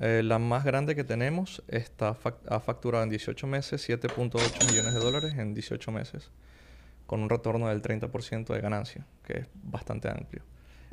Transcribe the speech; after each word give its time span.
Eh, 0.00 0.22
la 0.24 0.40
más 0.40 0.64
grande 0.64 0.96
que 0.96 1.04
tenemos 1.04 1.62
está 1.68 2.16
ha 2.48 2.60
facturado 2.60 3.04
en 3.04 3.10
18 3.10 3.46
meses 3.46 3.88
7.8 3.88 4.68
millones 4.68 4.92
de 4.92 5.00
dólares 5.00 5.34
en 5.36 5.54
18 5.54 5.92
meses, 5.92 6.30
con 7.06 7.20
un 7.20 7.30
retorno 7.30 7.68
del 7.68 7.80
30% 7.80 8.52
de 8.52 8.60
ganancia, 8.60 9.06
que 9.24 9.40
es 9.40 9.46
bastante 9.62 10.08
amplio. 10.08 10.42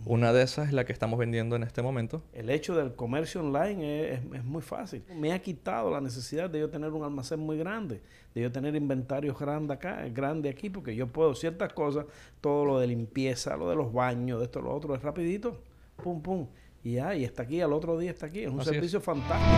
Una 0.05 0.33
de 0.33 0.41
esas 0.41 0.67
es 0.67 0.73
la 0.73 0.83
que 0.83 0.93
estamos 0.93 1.19
vendiendo 1.19 1.55
en 1.55 1.61
este 1.61 1.83
momento. 1.83 2.23
El 2.33 2.49
hecho 2.49 2.75
del 2.75 2.95
comercio 2.95 3.41
online 3.41 4.13
es, 4.13 4.43
muy 4.43 4.63
fácil. 4.63 5.04
Me 5.15 5.31
ha 5.31 5.40
quitado 5.40 5.92
la 5.92 6.02
necesidad 6.02 6.49
de 6.49 6.60
yo 6.60 6.70
tener 6.70 6.92
un 6.92 7.04
almacén 7.04 7.40
muy 7.40 7.58
grande, 7.58 8.02
de 8.33 8.42
yo 8.42 8.52
tener 8.52 8.76
inventarios 8.76 9.38
grande 9.38 9.74
acá, 9.74 10.08
grande 10.10 10.49
aquí, 10.49 10.72
porque 10.72 10.96
yo 10.96 11.08
puedo 11.08 11.36
ciertas 11.36 11.74
cosas, 11.74 12.06
todo 12.40 12.65
lo 12.65 12.79
de 12.79 12.88
limpieza, 12.88 13.56
lo 13.58 13.70
de 13.70 13.76
los 13.76 13.94
baños, 13.94 14.40
de 14.40 14.46
esto, 14.46 14.60
lo 14.60 14.74
otro, 14.74 14.96
es 14.96 15.04
rapidito, 15.04 15.62
pum, 16.04 16.22
pum. 16.22 16.48
Y 16.84 16.93
ya, 16.93 17.16
y 17.16 17.23
está 17.23 17.43
aquí, 17.43 17.61
al 17.61 17.73
otro 17.73 17.98
día 17.99 18.09
está 18.09 18.25
aquí. 18.25 18.39
Es 18.39 18.49
un 18.49 18.63
servicio 18.63 18.99
fantástico. 18.99 19.52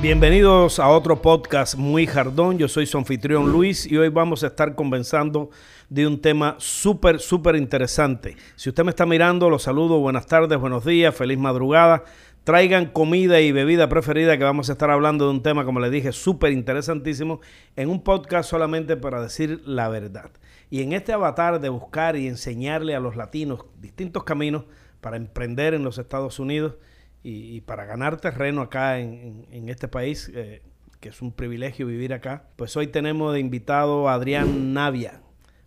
Bienvenidos 0.00 0.78
a 0.78 0.88
otro 0.90 1.20
podcast 1.20 1.74
muy 1.74 2.06
jardón. 2.06 2.58
Yo 2.58 2.68
soy 2.68 2.86
su 2.86 2.96
anfitrión 2.96 3.50
Luis 3.50 3.90
y 3.90 3.96
hoy 3.96 4.08
vamos 4.08 4.44
a 4.44 4.46
estar 4.46 4.76
conversando 4.76 5.50
de 5.88 6.06
un 6.06 6.20
tema 6.20 6.54
súper, 6.58 7.18
súper 7.18 7.56
interesante. 7.56 8.36
Si 8.54 8.68
usted 8.68 8.84
me 8.84 8.90
está 8.90 9.04
mirando, 9.04 9.50
los 9.50 9.64
saludo. 9.64 9.98
Buenas 9.98 10.26
tardes, 10.26 10.56
buenos 10.60 10.84
días, 10.84 11.12
feliz 11.12 11.38
madrugada. 11.38 12.04
Traigan 12.48 12.86
comida 12.86 13.42
y 13.42 13.52
bebida 13.52 13.90
preferida 13.90 14.38
que 14.38 14.44
vamos 14.44 14.70
a 14.70 14.72
estar 14.72 14.90
hablando 14.90 15.26
de 15.26 15.32
un 15.32 15.42
tema, 15.42 15.66
como 15.66 15.80
les 15.80 15.90
dije, 15.90 16.12
súper 16.12 16.50
interesantísimo 16.50 17.42
en 17.76 17.90
un 17.90 18.02
podcast 18.02 18.48
solamente 18.48 18.96
para 18.96 19.20
decir 19.20 19.60
la 19.66 19.90
verdad. 19.90 20.30
Y 20.70 20.80
en 20.80 20.94
este 20.94 21.12
avatar 21.12 21.60
de 21.60 21.68
buscar 21.68 22.16
y 22.16 22.26
enseñarle 22.26 22.94
a 22.94 23.00
los 23.00 23.16
latinos 23.16 23.66
distintos 23.78 24.24
caminos 24.24 24.64
para 25.02 25.18
emprender 25.18 25.74
en 25.74 25.84
los 25.84 25.98
Estados 25.98 26.38
Unidos, 26.38 26.76
y, 27.22 27.60
para 27.60 27.84
ganar 27.84 28.18
terreno 28.18 28.62
acá 28.62 28.98
en, 28.98 29.68
este 29.68 29.86
país, 29.86 30.32
eh, 30.34 30.62
que 31.00 31.10
es 31.10 31.20
un 31.20 31.32
privilegio 31.32 31.86
vivir 31.86 32.14
acá, 32.14 32.48
pues 32.56 32.74
hoy 32.78 32.86
tenemos 32.86 33.34
de 33.34 33.40
invitado 33.40 34.08
a 34.08 34.14
Adrián 34.14 34.72
Navia, 34.72 35.20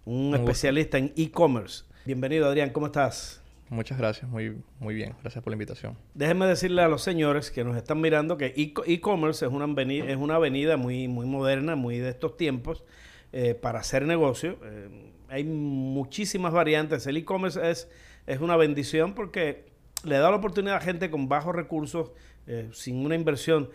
un 0.03 0.33
especialista 0.33 0.97
en 0.97 1.13
e-commerce. 1.15 1.83
Bienvenido 2.07 2.47
Adrián, 2.47 2.71
¿cómo 2.71 2.87
estás? 2.87 3.40
Muchas 3.71 3.97
gracias, 3.97 4.29
muy, 4.29 4.57
muy 4.81 4.93
bien, 4.93 5.15
gracias 5.21 5.41
por 5.41 5.51
la 5.51 5.55
invitación. 5.55 5.97
Déjenme 6.13 6.45
decirle 6.45 6.81
a 6.81 6.89
los 6.89 7.03
señores 7.03 7.51
que 7.51 7.63
nos 7.63 7.77
están 7.77 8.01
mirando 8.01 8.35
que 8.35 8.53
e-commerce 8.57 9.45
es, 9.45 9.51
una 9.51 9.63
avenida, 9.63 10.11
es 10.11 10.17
una 10.17 10.35
avenida 10.35 10.75
muy, 10.75 11.07
muy 11.07 11.25
moderna, 11.25 11.77
muy 11.77 11.97
de 11.97 12.09
estos 12.09 12.35
tiempos, 12.35 12.83
eh, 13.31 13.55
para 13.55 13.79
hacer 13.79 14.05
negocio. 14.05 14.57
Eh, 14.65 15.13
hay 15.29 15.45
muchísimas 15.45 16.51
variantes. 16.51 17.07
El 17.07 17.15
e-commerce 17.15 17.71
es, 17.71 17.87
es 18.27 18.41
una 18.41 18.57
bendición 18.57 19.15
porque 19.15 19.71
le 20.03 20.17
da 20.17 20.29
la 20.29 20.35
oportunidad 20.35 20.75
a 20.75 20.81
gente 20.81 21.09
con 21.09 21.29
bajos 21.29 21.55
recursos, 21.55 22.11
eh, 22.47 22.67
sin 22.73 23.05
una 23.05 23.15
inversión, 23.15 23.69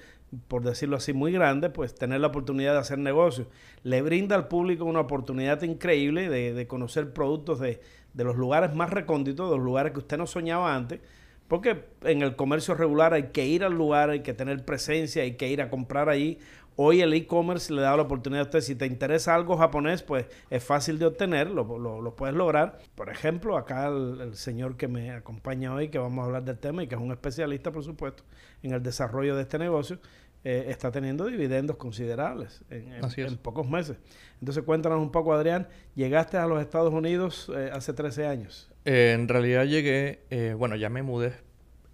por 0.49 0.63
decirlo 0.65 0.97
así, 0.97 1.13
muy 1.13 1.33
grande, 1.33 1.71
pues 1.71 1.95
tener 1.95 2.21
la 2.21 2.29
oportunidad 2.29 2.73
de 2.73 2.81
hacer 2.81 2.99
negocios. 2.99 3.49
Le 3.83 4.03
brinda 4.03 4.37
al 4.37 4.49
público 4.49 4.85
una 4.85 5.01
oportunidad 5.01 5.63
increíble 5.63 6.29
de, 6.29 6.67
conocer 6.67 7.13
productos 7.13 7.61
de, 7.61 7.81
de, 8.15 8.25
los 8.25 8.37
lugares 8.37 8.75
más 8.75 8.91
recónditos, 8.91 9.51
de 9.51 9.57
los 9.57 9.65
lugares 9.65 9.93
que 9.93 10.01
usted 10.01 10.19
no 10.19 10.27
soñaba 10.27 10.75
antes, 10.75 11.01
porque 11.49 11.85
en 12.03 12.23
el 12.23 12.35
comercio 12.35 12.75
regular 12.75 13.15
hay 13.15 13.29
que 13.29 13.47
ir 13.47 13.63
al 13.63 13.75
lugar, 13.75 14.11
hay 14.11 14.21
que 14.21 14.35
tener 14.35 14.65
presencia, 14.65 15.23
hay 15.23 15.37
que 15.37 15.49
ir 15.49 15.63
a 15.63 15.71
comprar 15.71 16.09
ahí 16.09 16.39
Hoy 16.79 17.01
el 17.01 17.15
e-commerce 17.15 17.73
le 17.73 17.81
da 17.81 17.97
la 17.97 18.03
oportunidad 18.03 18.43
a 18.43 18.45
usted, 18.45 18.61
si 18.61 18.75
te 18.75 18.85
interesa 18.85 19.35
algo 19.35 19.57
japonés, 19.57 20.03
pues 20.03 20.27
es 20.51 20.63
fácil 20.63 20.99
de 20.99 21.07
obtener, 21.07 21.51
lo, 21.51 21.79
lo, 21.79 22.17
puedes 22.17 22.37
lograr. 22.37 22.79
Por 22.95 23.09
ejemplo, 23.09 23.57
acá 23.57 23.89
el, 23.89 24.35
señor 24.35 24.77
que 24.77 24.87
me 24.87 25.11
acompaña 25.11 25.73
hoy, 25.73 25.89
que 25.89 25.97
vamos 25.97 26.23
a 26.23 26.27
hablar 26.27 26.45
del 26.45 26.59
tema 26.59 26.83
y 26.83 26.87
que 26.87 26.95
es 26.95 27.01
un 27.01 27.13
especialista, 27.13 27.73
por 27.73 27.83
supuesto, 27.83 28.25
en 28.63 28.73
el 28.73 28.83
desarrollo 28.83 29.35
de 29.37 29.43
este 29.43 29.59
negocio, 29.59 29.99
eh, 30.45 30.67
está 30.69 30.93
teniendo 30.93 31.25
dividendos 31.25 31.77
considerables 31.79 32.63
en, 32.69 33.37
pocos 33.39 33.67
meses. 33.67 33.97
Entonces 34.39 34.63
cuéntanos 34.63 35.01
un 35.01 35.11
poco, 35.11 35.33
Adrián, 35.33 35.69
llegaste 35.95 36.37
a 36.37 36.47
los 36.47 36.61
Estados 36.61 36.93
Unidos 36.93 37.51
eh, 37.57 37.71
hace 37.73 37.95
13 37.95 38.27
años. 38.27 38.71
Eh, 38.85 39.13
en 39.15 39.29
realidad 39.29 39.65
llegué, 39.65 40.55
bueno, 40.59 40.77
ya 40.77 40.91
me 40.91 41.03
mudé 41.03 41.46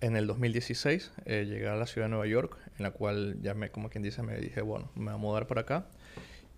en 0.02 0.16
el 0.16 0.26
2016, 0.26 1.12
llegué 1.26 1.68
a 1.68 1.76
la 1.76 1.86
ciudad 1.86 2.06
de 2.06 2.10
Nueva 2.10 2.26
York 2.26 2.58
en 2.76 2.82
la 2.82 2.90
cual 2.90 3.38
ya 3.40 3.54
me, 3.54 3.70
como 3.70 3.88
quien 3.88 4.02
dice, 4.02 4.22
me 4.22 4.36
dije, 4.36 4.60
bueno, 4.60 4.90
me 4.94 5.04
voy 5.04 5.14
a 5.14 5.16
mudar 5.16 5.46
por 5.46 5.58
acá. 5.58 5.86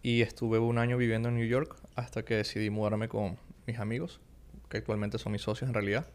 Y 0.03 0.22
estuve 0.22 0.59
un 0.59 0.78
año 0.78 0.97
viviendo 0.97 1.28
en 1.28 1.37
New 1.37 1.47
York 1.47 1.77
hasta 1.94 2.25
que 2.25 2.34
decidí 2.37 2.71
mudarme 2.71 3.09
con 3.09 3.38
mis 3.66 3.78
amigos, 3.78 4.21
que 4.69 4.78
actualmente 4.78 5.19
son 5.19 5.32
mis 5.32 5.43
socios 5.43 5.69
en 5.69 5.75
realidad, 5.75 6.06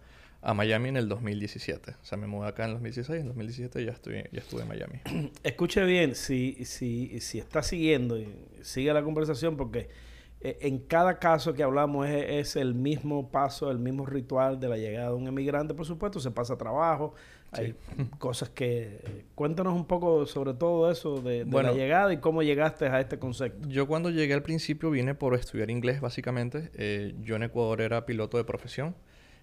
a 0.42 0.54
Miami 0.54 0.90
en 0.90 0.98
el 0.98 1.08
2017. 1.08 1.92
O 1.92 2.06
sea, 2.06 2.18
me 2.18 2.28
mudé 2.28 2.50
acá 2.50 2.64
en 2.64 2.70
el 2.70 2.76
2016, 2.76 3.16
en 3.16 3.22
el 3.22 3.28
2017 3.30 3.86
ya, 3.86 3.92
estoy, 3.92 4.24
ya 4.32 4.40
estuve 4.40 4.64
en 4.64 4.68
Miami. 4.68 5.02
Escuche 5.44 5.84
bien, 5.86 6.16
si, 6.16 6.66
si, 6.66 7.20
si 7.20 7.40
está 7.40 7.62
siguiendo, 7.62 8.18
sigue 8.62 8.92
la 8.92 9.04
conversación 9.04 9.56
porque 9.56 9.80
eh, 9.80 9.88
en 10.42 10.80
cada 10.80 11.20
caso 11.20 11.54
que 11.54 11.64
hablamos 11.64 12.08
es, 12.08 12.56
el 12.56 12.74
mismo 12.74 13.30
paso, 13.30 13.70
el 13.72 13.80
mismo 13.80 14.06
ritual 14.06 14.60
de 14.60 14.70
la 14.70 14.78
llegada 14.78 15.10
de 15.10 15.16
un 15.16 15.28
emigrante. 15.28 15.74
Por 15.74 15.86
supuesto, 15.86 16.20
se 16.20 16.32
pasa 16.32 16.58
trabajo, 16.58 17.14
hay 17.52 17.76
cosas 18.20 18.50
que... 18.50 19.26
Cuéntanos 19.36 19.74
un 19.74 19.86
poco 19.86 20.26
sobre 20.26 20.54
todo 20.54 20.90
eso 20.90 21.22
de, 21.22 21.46
la 21.46 21.74
llegada 21.74 22.14
y 22.14 22.18
cómo 22.18 22.42
llegaste 22.42 22.88
a 22.88 23.02
este 23.02 23.20
concepto. 23.20 23.68
Yo 23.68 23.88
cuando 23.88 24.10
llegué 24.10 24.34
al 24.34 24.44
principio 24.44 24.90
vine 24.92 25.14
por 25.14 25.36
estudiar 25.36 25.70
inglés, 25.70 26.00
básicamente. 26.00 26.72
Eh, 26.74 27.16
yo 27.22 27.36
en 27.36 27.44
Ecuador 27.44 27.82
era 27.82 28.06
piloto 28.06 28.38
de 28.38 28.46
profesión. 28.46 28.96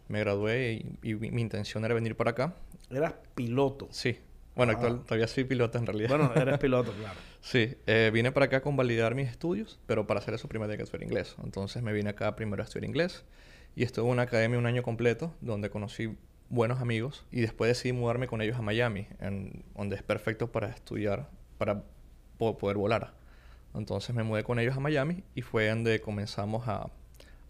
Me 0.08 0.20
gradué 0.20 0.84
y, 1.02 1.14
mi 1.14 1.42
intención 1.42 1.84
era 1.84 1.92
venir 1.92 2.16
para 2.16 2.30
acá. 2.30 2.54
¿Eras 2.90 3.14
piloto? 3.34 3.88
Sí. 3.90 4.18
Bueno, 4.56 4.72
ah. 4.74 4.98
todavía 5.04 5.28
soy 5.28 5.44
piloto 5.44 5.78
en 5.78 5.86
realidad. 5.86 6.08
Bueno, 6.08 6.32
eres 6.34 6.58
piloto, 6.60 6.92
claro. 6.92 7.14
sí, 7.42 7.76
eh, 7.86 8.10
vine 8.12 8.32
para 8.32 8.46
acá 8.46 8.62
con 8.62 8.74
validar 8.74 9.14
mis 9.14 9.28
estudios, 9.28 9.78
pero 9.86 10.06
para 10.06 10.18
hacer 10.18 10.34
eso 10.34 10.48
primero 10.48 10.66
tenía 10.66 10.78
que 10.78 10.84
estudiar 10.84 11.04
inglés. 11.04 11.36
Entonces 11.44 11.82
me 11.82 11.92
vine 11.92 12.10
acá 12.10 12.34
primero 12.34 12.62
a 12.62 12.64
estudiar 12.64 12.88
inglés 12.88 13.24
y 13.76 13.84
estuve 13.84 14.06
en 14.06 14.12
una 14.12 14.22
academia 14.22 14.58
un 14.58 14.66
año 14.66 14.82
completo 14.82 15.34
donde 15.42 15.68
conocí 15.68 16.16
buenos 16.48 16.80
amigos 16.80 17.26
y 17.30 17.42
después 17.42 17.68
decidí 17.68 17.92
mudarme 17.92 18.28
con 18.28 18.40
ellos 18.40 18.56
a 18.56 18.62
Miami, 18.62 19.08
en, 19.20 19.62
donde 19.74 19.96
es 19.96 20.02
perfecto 20.02 20.50
para 20.50 20.68
estudiar, 20.68 21.28
para 21.58 21.84
poder 22.38 22.78
volar. 22.78 23.12
Entonces 23.74 24.14
me 24.14 24.22
mudé 24.22 24.42
con 24.42 24.58
ellos 24.58 24.74
a 24.74 24.80
Miami 24.80 25.22
y 25.34 25.42
fue 25.42 25.68
donde 25.68 26.00
comenzamos 26.00 26.66
a, 26.66 26.88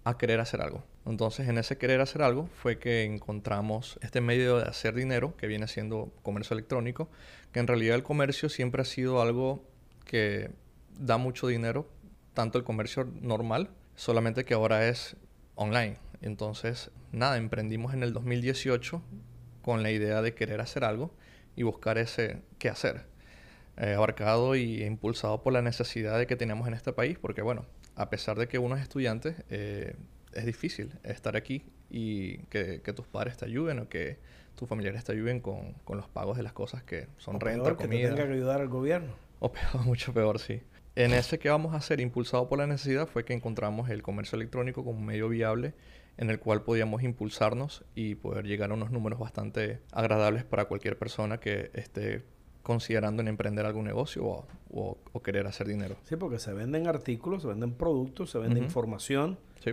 a 0.07 0.17
querer 0.19 0.39
hacer 0.39 0.63
algo. 0.63 0.85
Entonces, 1.05 1.49
en 1.49 1.59
ese 1.59 1.79
querer 1.79 2.01
hacer 2.01 2.23
algo 2.23 2.49
fue 2.63 2.79
que 2.79 3.03
encontramos 3.03 3.99
este 4.03 4.21
medio 4.21 4.59
de 4.59 4.63
hacer 4.63 4.95
dinero 4.95 5.37
que 5.37 5.49
viene 5.49 5.67
siendo 5.67 6.13
comercio 6.23 6.55
electrónico, 6.55 7.09
que 7.51 7.59
en 7.59 7.67
realidad 7.67 7.97
el 7.97 8.05
comercio 8.05 8.49
siempre 8.49 8.83
ha 8.83 8.85
sido 8.85 9.21
algo 9.21 9.65
que 10.05 10.53
da 10.97 11.17
mucho 11.17 11.49
dinero, 11.49 11.89
tanto 12.35 12.57
el 12.57 12.63
comercio 12.63 13.11
normal, 13.21 13.71
solamente 13.97 14.45
que 14.45 14.55
ahora 14.55 14.87
es 14.87 15.17
online. 15.57 15.97
Entonces, 16.23 16.93
nada, 17.11 17.37
emprendimos 17.37 17.93
en 17.93 18.05
el 18.05 18.13
2018 18.13 19.03
con 19.61 19.83
la 19.83 19.91
idea 19.91 20.23
de 20.23 20.35
querer 20.35 20.61
hacer 20.61 20.85
algo 20.85 21.13
y 21.57 21.65
buscar 21.65 21.99
ese 21.99 22.43
qué 22.61 22.69
hacer. 22.69 23.07
Eh, 23.77 23.95
abarcado 23.95 24.55
y 24.55 24.85
impulsado 24.85 25.43
por 25.43 25.53
la 25.53 25.63
necesidad 25.63 26.17
de 26.17 26.29
que 26.29 26.37
tenemos 26.37 26.69
en 26.69 26.75
este 26.75 26.93
país, 26.93 27.19
porque 27.19 27.43
bueno, 27.43 27.67
a 27.97 28.11
pesar 28.11 28.39
de 28.39 28.47
que 28.47 28.59
uno 28.59 28.77
es 28.77 28.83
estudiante, 28.83 29.37
eh, 29.51 29.97
es 30.33 30.47
difícil 30.47 30.93
estar 31.03 31.37
aquí 31.37 31.65
y 31.91 32.39
que, 32.49 32.79
tus 32.95 33.07
padres 33.07 33.37
te 33.39 33.47
ayuden 33.47 33.81
o 33.81 33.89
que 33.89 34.19
tus 34.55 34.69
familiares 34.69 35.05
te 35.05 35.13
ayuden 35.13 35.41
con, 35.41 35.75
los 35.89 36.09
pagos 36.09 36.37
de 36.37 36.43
las 36.43 36.53
cosas 36.53 36.83
que 36.83 37.09
son 37.19 37.41
renta, 37.41 37.65
peor, 37.65 37.77
comida. 37.77 38.11
Que 38.11 38.15
tenga 38.15 38.27
que 38.29 38.35
ayudar 38.35 38.61
al 38.61 38.69
gobierno. 38.69 39.15
O 39.41 39.51
peor, 39.51 39.81
mucho 39.85 40.13
peor, 40.13 40.39
sí. 40.39 40.61
En 40.95 41.13
ese 41.13 41.39
que 41.39 41.51
vamos 41.51 41.75
a 41.75 41.77
hacer, 41.77 42.01
impulsado 42.01 42.49
por 42.49 42.59
la 42.59 42.67
necesidad, 42.67 43.07
fue 43.07 43.25
que 43.25 43.35
encontramos 43.35 43.91
el 43.91 44.03
comercio 44.03 44.37
electrónico 44.37 44.85
como 44.85 44.99
un 44.99 45.05
medio 45.05 45.29
viable 45.29 45.75
en 46.17 46.31
el 46.31 46.39
cual 46.39 46.63
podíamos 46.63 47.03
impulsarnos 47.03 47.85
y 47.95 48.15
poder 48.15 48.47
llegar 48.47 48.71
a 48.71 48.75
unos 48.75 48.91
números 48.91 49.19
bastante 49.19 49.81
agradables 49.93 50.45
para 50.45 50.65
cualquier 50.65 50.99
persona 50.99 51.39
que 51.39 51.71
esté 51.75 52.25
considerando 52.67 53.23
en 53.23 53.29
emprender 53.29 53.65
algún 53.65 53.85
negocio 53.85 54.45
o, 54.71 54.99
querer 55.23 55.47
hacer 55.47 55.69
dinero. 55.69 55.97
Sí, 56.03 56.17
porque 56.17 56.41
se 56.41 56.53
venden 56.53 56.89
artículos, 56.89 57.43
se 57.43 57.49
venden 57.49 57.73
productos, 57.73 58.31
se 58.31 58.39
vende 58.39 58.59
información. 58.59 59.39
Sí 59.63 59.71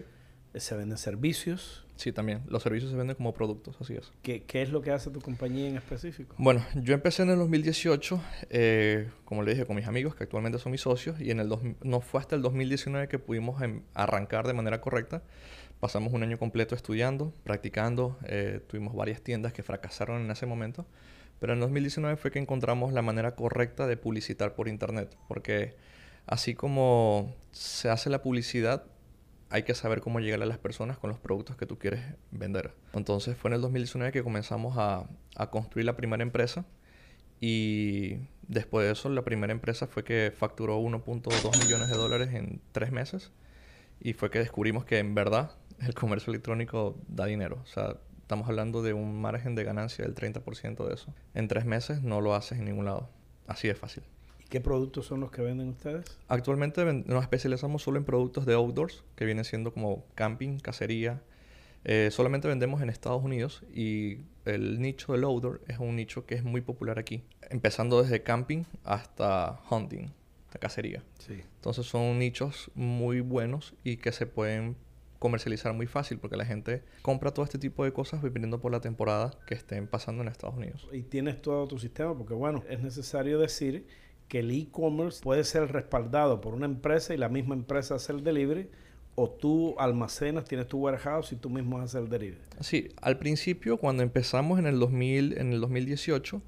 se 0.59 0.75
venden 0.75 0.97
servicios. 0.97 1.85
Sí, 1.95 2.11
también. 2.11 2.41
Los 2.47 2.63
servicios 2.63 2.91
se 2.91 2.97
venden 2.97 3.15
como 3.15 3.33
productos, 3.33 3.75
así 3.79 3.93
es. 3.93 4.11
¿Qué, 4.23 4.43
qué 4.43 4.61
es 4.61 4.69
lo 4.69 4.81
que 4.81 4.91
hace 4.91 5.11
tu 5.11 5.21
compañía 5.21 5.67
en 5.67 5.77
específico? 5.77 6.35
Bueno, 6.37 6.65
yo 6.75 6.93
empecé 6.93 7.23
en 7.23 7.29
el 7.29 7.37
2018, 7.37 8.21
eh, 8.49 9.09
como 9.25 9.43
le 9.43 9.51
dije, 9.51 9.65
con 9.65 9.75
mis 9.75 9.87
amigos, 9.87 10.15
que 10.15 10.23
actualmente 10.23 10.57
son 10.57 10.71
mis 10.71 10.81
socios, 10.81 11.19
y 11.21 11.31
en 11.31 11.39
el 11.39 11.51
no 11.83 12.01
fue 12.01 12.19
hasta 12.19 12.35
el 12.35 12.41
2019 12.41 13.07
que 13.07 13.19
pudimos 13.19 13.61
em, 13.61 13.83
arrancar 13.93 14.47
de 14.47 14.53
manera 14.53 14.81
correcta. 14.81 15.21
Pasamos 15.79 16.13
un 16.13 16.23
año 16.23 16.37
completo 16.39 16.75
estudiando, 16.75 17.33
practicando, 17.43 18.17
eh, 18.25 18.61
tuvimos 18.67 18.95
varias 18.95 19.21
tiendas 19.21 19.53
que 19.53 19.63
fracasaron 19.63 20.21
en 20.23 20.31
ese 20.31 20.45
momento, 20.45 20.87
pero 21.39 21.53
en 21.53 21.59
el 21.59 21.61
2019 21.61 22.17
fue 22.17 22.31
que 22.31 22.39
encontramos 22.39 22.93
la 22.93 23.01
manera 23.01 23.35
correcta 23.35 23.87
de 23.87 23.97
publicitar 23.97 24.55
por 24.55 24.67
Internet, 24.67 25.17
porque 25.27 25.75
así 26.25 26.55
como 26.55 27.35
se 27.51 27.89
hace 27.89 28.09
la 28.09 28.21
publicidad, 28.21 28.85
hay 29.53 29.63
que 29.63 29.75
saber 29.75 30.01
cómo 30.01 30.19
llegarle 30.19 30.45
a 30.45 30.47
las 30.47 30.57
personas 30.57 30.97
con 30.97 31.11
los 31.11 31.19
productos 31.19 31.55
que 31.55 31.67
tú 31.67 31.77
quieres 31.77 32.01
vender. 32.31 32.73
Entonces 32.93 33.37
fue 33.37 33.49
en 33.49 33.55
el 33.55 33.61
2019 33.61 34.11
que 34.11 34.23
comenzamos 34.23 34.75
a, 34.77 35.07
construir 35.51 35.85
la 35.85 35.95
primera 35.95 36.23
empresa 36.23 36.65
y 37.39 38.17
después 38.47 38.85
de 38.87 38.93
eso 38.93 39.09
la 39.09 39.23
primera 39.23 39.53
empresa 39.53 39.85
fue 39.85 40.03
que 40.03 40.33
facturó 40.35 40.79
1.2 40.79 41.63
millones 41.63 41.89
de 41.89 41.95
dólares 41.95 42.33
en 42.33 42.61
tres 42.71 42.91
meses 42.91 43.31
y 43.99 44.13
fue 44.13 44.31
que 44.31 44.39
descubrimos 44.39 44.85
que 44.85 44.97
en 44.97 45.13
verdad 45.13 45.51
el 45.79 45.93
comercio 45.93 46.31
electrónico 46.31 46.97
da 47.07 47.25
dinero. 47.25 47.61
Estamos 48.33 48.49
hablando 48.49 48.81
de 48.81 48.93
un 48.93 49.21
margen 49.21 49.53
de 49.53 49.63
ganancia 49.63 50.03
del 50.03 50.15
30% 50.15 50.87
de 50.87 50.95
eso. 50.95 51.13
En 51.35 51.47
tres 51.47 51.65
meses 51.65 52.01
no 52.01 52.19
lo 52.19 52.33
haces 52.33 52.57
en 52.57 52.65
ningún 52.65 52.85
lado. 52.85 53.07
Así 53.45 53.67
de 53.67 53.75
fácil. 53.75 54.01
¿Y 54.43 54.45
qué 54.45 54.59
productos 54.59 55.05
son 55.05 55.19
los 55.19 55.29
que 55.29 55.43
venden 55.43 55.69
ustedes? 55.69 56.03
Actualmente 56.29 56.83
nos 56.83 57.21
especializamos 57.21 57.83
solo 57.83 57.99
en 57.99 58.05
productos 58.05 58.47
de 58.47 58.55
outdoors, 58.55 59.03
que 59.15 59.25
vienen 59.25 59.45
siendo 59.45 59.71
como 59.71 60.03
camping, 60.15 60.57
cacería. 60.57 61.21
Eh, 61.83 62.09
solamente 62.09 62.47
vendemos 62.47 62.81
en 62.81 62.89
Estados 62.89 63.23
Unidos 63.23 63.61
y 63.71 64.21
el 64.45 64.81
nicho 64.81 65.13
del 65.13 65.25
outdoor 65.25 65.61
es 65.67 65.77
un 65.77 65.95
nicho 65.95 66.25
que 66.25 66.33
es 66.33 66.43
muy 66.43 66.61
popular 66.61 66.97
aquí, 66.97 67.23
empezando 67.51 68.01
desde 68.01 68.23
camping 68.23 68.63
hasta 68.83 69.61
hunting, 69.69 70.07
la 70.51 70.59
cacería. 70.59 71.03
Sí. 71.19 71.43
Entonces 71.57 71.85
son 71.85 72.17
nichos 72.17 72.71
muy 72.73 73.19
buenos 73.19 73.75
y 73.83 73.97
que 73.97 74.11
se 74.11 74.25
pueden 74.25 74.75
comercializar 75.23 75.73
muy 75.73 75.87
fácil 75.87 76.17
porque 76.19 76.35
la 76.35 76.43
gente 76.43 76.83
compra 77.01 77.31
todo 77.31 77.45
este 77.45 77.57
tipo 77.57 77.85
de 77.85 77.93
cosas 77.93 78.21
dependiendo 78.21 78.59
por 78.59 78.73
la 78.73 78.81
temporada 78.81 79.31
que 79.47 79.53
estén 79.53 79.87
pasando 79.87 80.21
en 80.21 80.27
Estados 80.27 80.57
Unidos. 80.57 80.85
Y 80.91 81.03
tienes 81.03 81.41
todo 81.41 81.65
tu 81.65 81.79
sistema 81.79 82.13
porque 82.13 82.33
bueno, 82.33 82.61
es 82.69 82.81
necesario 82.81 83.39
decir 83.39 83.87
que 84.27 84.39
el 84.39 84.51
e-commerce 84.51 85.21
puede 85.23 85.45
ser 85.45 85.71
respaldado 85.71 86.41
por 86.41 86.53
una 86.53 86.65
empresa 86.65 87.13
y 87.13 87.17
la 87.17 87.29
misma 87.29 87.55
empresa 87.55 87.95
hacer 87.95 88.17
el 88.17 88.23
delivery 88.25 88.69
o 89.15 89.29
tú 89.29 89.75
almacenas, 89.79 90.43
tienes 90.43 90.67
tu 90.67 90.79
warehouse 90.79 91.31
y 91.31 91.37
tú 91.37 91.49
mismo 91.49 91.79
haces 91.79 92.01
el 92.01 92.09
delivery. 92.09 92.41
Sí, 92.59 92.89
al 93.01 93.17
principio 93.17 93.77
cuando 93.77 94.03
empezamos 94.03 94.59
en 94.59 94.65
el 94.65 94.77
2000 94.77 95.37
en 95.37 95.53
el 95.53 95.61
2018 95.61 96.41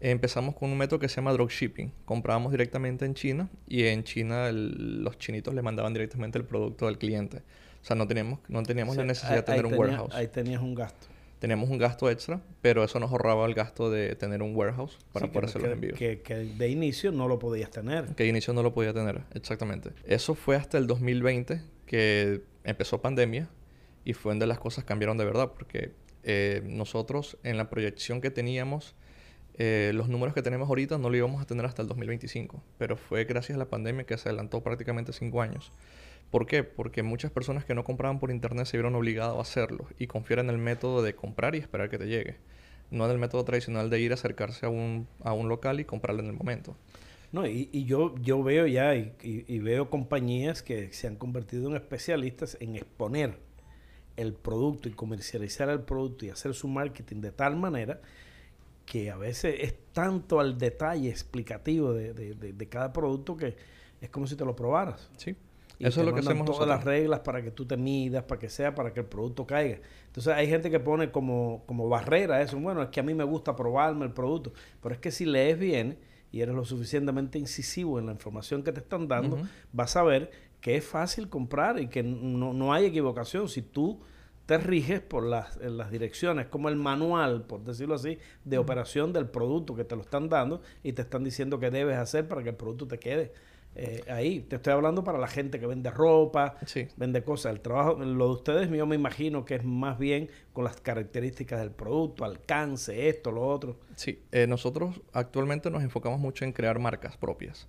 empezamos 0.00 0.54
con 0.54 0.70
un 0.70 0.78
método 0.78 1.00
que 1.00 1.10
se 1.10 1.16
llama 1.16 1.34
dropshipping. 1.34 1.92
Comprábamos 2.06 2.50
directamente 2.50 3.04
en 3.04 3.12
China 3.12 3.50
y 3.68 3.84
en 3.84 4.04
China 4.04 4.50
los 4.52 5.18
chinitos 5.18 5.52
le 5.52 5.60
mandaban 5.60 5.92
directamente 5.92 6.38
el 6.38 6.46
producto 6.46 6.88
al 6.88 6.96
cliente. 6.96 7.42
O 7.82 7.84
sea, 7.84 7.96
no 7.96 8.06
teníamos, 8.06 8.38
no 8.48 8.62
teníamos 8.62 8.96
la 8.96 9.04
necesidad 9.04 9.36
de 9.36 9.42
tener 9.42 9.66
un 9.66 9.74
warehouse. 9.74 10.14
Ahí 10.14 10.28
tenías 10.28 10.62
un 10.62 10.74
gasto. 10.74 11.08
Teníamos 11.40 11.68
un 11.68 11.78
gasto 11.78 12.08
extra, 12.08 12.40
pero 12.60 12.84
eso 12.84 13.00
nos 13.00 13.10
ahorraba 13.10 13.44
el 13.46 13.54
gasto 13.54 13.90
de 13.90 14.14
tener 14.14 14.42
un 14.42 14.54
warehouse 14.54 14.96
para 15.12 15.26
poder 15.26 15.48
hacer 15.48 15.62
los 15.62 15.72
envíos. 15.72 15.98
Que, 15.98 16.22
que, 16.22 16.34
de 16.36 16.68
inicio 16.68 17.10
no 17.10 17.26
lo 17.26 17.40
podías 17.40 17.70
tener. 17.70 18.14
Que 18.14 18.22
de 18.22 18.28
inicio 18.28 18.54
no 18.54 18.62
lo 18.62 18.72
podía 18.72 18.92
tener, 18.92 19.22
exactamente. 19.34 19.90
Eso 20.06 20.36
fue 20.36 20.54
hasta 20.54 20.78
el 20.78 20.86
2020 20.86 21.60
que 21.86 22.42
empezó 22.62 23.02
pandemia 23.02 23.48
y 24.04 24.12
fue 24.12 24.30
donde 24.30 24.46
las 24.46 24.60
cosas 24.60 24.84
cambiaron 24.84 25.18
de 25.18 25.24
verdad, 25.24 25.50
porque 25.52 25.92
eh, 26.22 26.62
nosotros 26.64 27.36
en 27.42 27.56
la 27.56 27.68
proyección 27.68 28.20
que 28.20 28.30
teníamos, 28.30 28.94
eh, 29.54 29.90
los 29.94 30.08
números 30.08 30.34
que 30.34 30.42
tenemos 30.42 30.68
ahorita 30.68 30.98
no 30.98 31.10
lo 31.10 31.16
íbamos 31.16 31.42
a 31.42 31.46
tener 31.46 31.66
hasta 31.66 31.82
el 31.82 31.88
2025, 31.88 32.62
pero 32.78 32.96
fue 32.96 33.24
gracias 33.24 33.56
a 33.56 33.58
la 33.58 33.66
pandemia 33.66 34.04
que 34.04 34.16
se 34.16 34.28
adelantó 34.28 34.62
prácticamente 34.62 35.12
cinco 35.12 35.42
años. 35.42 35.72
¿Por 36.32 36.46
qué? 36.46 36.64
Porque 36.64 37.02
muchas 37.02 37.30
personas 37.30 37.66
que 37.66 37.74
no 37.74 37.84
compraban 37.84 38.18
por 38.18 38.30
internet 38.30 38.64
se 38.64 38.78
vieron 38.78 38.94
obligados 38.94 39.36
a 39.36 39.42
hacerlo 39.42 39.86
y 39.98 40.06
confiar 40.06 40.38
en 40.38 40.48
el 40.48 40.56
método 40.56 41.02
de 41.02 41.14
comprar 41.14 41.54
y 41.54 41.58
esperar 41.58 41.90
que 41.90 41.98
te 41.98 42.06
llegue. 42.06 42.36
No 42.90 43.04
en 43.04 43.10
el 43.10 43.18
método 43.18 43.44
tradicional 43.44 43.90
de 43.90 44.00
ir 44.00 44.12
a 44.12 44.14
acercarse 44.14 44.64
a 44.64 44.70
un, 44.70 45.06
a 45.22 45.34
un 45.34 45.50
local 45.50 45.78
y 45.78 45.84
comprarlo 45.84 46.22
en 46.22 46.28
el 46.28 46.32
momento. 46.32 46.74
No, 47.32 47.46
y, 47.46 47.68
y 47.70 47.84
yo, 47.84 48.14
yo 48.22 48.42
veo 48.42 48.66
ya 48.66 48.96
y, 48.96 49.14
y, 49.22 49.58
veo 49.58 49.90
compañías 49.90 50.62
que 50.62 50.90
se 50.94 51.06
han 51.06 51.16
convertido 51.16 51.68
en 51.68 51.76
especialistas 51.76 52.56
en 52.60 52.76
exponer 52.76 53.36
el 54.16 54.32
producto 54.32 54.88
y 54.88 54.92
comercializar 54.92 55.68
el 55.68 55.80
producto 55.80 56.24
y 56.24 56.30
hacer 56.30 56.54
su 56.54 56.66
marketing 56.66 57.20
de 57.20 57.32
tal 57.32 57.56
manera 57.56 58.00
que 58.86 59.10
a 59.10 59.18
veces 59.18 59.56
es 59.58 59.74
tanto 59.92 60.40
al 60.40 60.56
detalle 60.56 61.10
explicativo 61.10 61.92
de, 61.92 62.14
de, 62.14 62.34
de, 62.34 62.54
de 62.54 62.68
cada 62.70 62.90
producto 62.90 63.36
que 63.36 63.54
es 64.00 64.08
como 64.08 64.26
si 64.26 64.34
te 64.34 64.46
lo 64.46 64.56
probaras. 64.56 65.10
Sí. 65.18 65.36
Eso 65.82 66.00
es 66.00 66.06
lo 66.06 66.14
que 66.14 66.20
hacemos 66.20 66.46
todas 66.46 66.68
las 66.68 66.84
reglas 66.84 67.20
para 67.20 67.42
que 67.42 67.50
tú 67.50 67.66
te 67.66 67.76
midas, 67.76 68.24
para 68.24 68.38
que 68.38 68.48
sea, 68.48 68.74
para 68.74 68.92
que 68.92 69.00
el 69.00 69.06
producto 69.06 69.46
caiga. 69.46 69.78
Entonces 70.06 70.32
hay 70.32 70.46
gente 70.46 70.70
que 70.70 70.78
pone 70.78 71.10
como, 71.10 71.64
como 71.66 71.88
barrera 71.88 72.40
eso. 72.40 72.58
Bueno, 72.58 72.82
es 72.82 72.88
que 72.90 73.00
a 73.00 73.02
mí 73.02 73.14
me 73.14 73.24
gusta 73.24 73.56
probarme 73.56 74.04
el 74.04 74.12
producto. 74.12 74.52
Pero 74.80 74.94
es 74.94 75.00
que 75.00 75.10
si 75.10 75.24
lees 75.24 75.58
bien 75.58 75.98
y 76.30 76.40
eres 76.40 76.54
lo 76.54 76.64
suficientemente 76.64 77.38
incisivo 77.38 77.98
en 77.98 78.06
la 78.06 78.12
información 78.12 78.62
que 78.62 78.72
te 78.72 78.80
están 78.80 79.08
dando, 79.08 79.38
vas 79.72 79.96
a 79.96 80.02
ver 80.02 80.30
que 80.60 80.76
es 80.76 80.84
fácil 80.84 81.28
comprar 81.28 81.80
y 81.80 81.88
que 81.88 82.02
no, 82.02 82.52
no 82.52 82.72
hay 82.72 82.86
equivocación. 82.86 83.48
Si 83.48 83.62
tú 83.62 84.00
te 84.46 84.58
riges 84.58 85.00
por 85.00 85.24
las, 85.24 85.56
las 85.56 85.90
direcciones, 85.90 86.46
como 86.46 86.68
el 86.68 86.76
manual, 86.76 87.44
por 87.44 87.64
decirlo 87.64 87.94
así, 87.94 88.18
de 88.44 88.58
operación 88.58 89.12
del 89.12 89.26
producto 89.26 89.74
que 89.74 89.84
te 89.84 89.96
lo 89.96 90.02
están 90.02 90.28
dando 90.28 90.62
y 90.82 90.92
te 90.92 91.02
están 91.02 91.24
diciendo 91.24 91.58
qué 91.58 91.70
debes 91.70 91.96
hacer 91.96 92.28
para 92.28 92.42
que 92.42 92.50
el 92.50 92.56
producto 92.56 92.86
te 92.86 92.98
quede 92.98 93.32
eh, 93.74 94.02
ahí. 94.08 94.40
Te 94.40 94.56
estoy 94.56 94.72
hablando 94.72 95.04
para 95.04 95.18
la 95.18 95.28
gente 95.28 95.58
que 95.58 95.66
vende 95.66 95.90
ropa, 95.90 96.56
vende 96.96 97.22
cosas. 97.22 97.52
El 97.52 97.60
trabajo, 97.60 97.94
lo 97.94 98.26
de 98.26 98.32
ustedes, 98.32 98.70
yo 98.70 98.86
me 98.86 98.94
imagino 98.94 99.44
que 99.44 99.56
es 99.56 99.64
más 99.64 99.98
bien 99.98 100.28
con 100.52 100.64
las 100.64 100.80
características 100.80 101.60
del 101.60 101.70
producto, 101.70 102.24
alcance, 102.24 103.08
esto, 103.08 103.32
lo 103.32 103.46
otro. 103.46 103.78
Sí, 103.96 104.22
eh, 104.32 104.46
nosotros 104.46 105.00
actualmente 105.12 105.70
nos 105.70 105.82
enfocamos 105.82 106.20
mucho 106.20 106.44
en 106.44 106.52
crear 106.52 106.78
marcas 106.78 107.16
propias. 107.16 107.68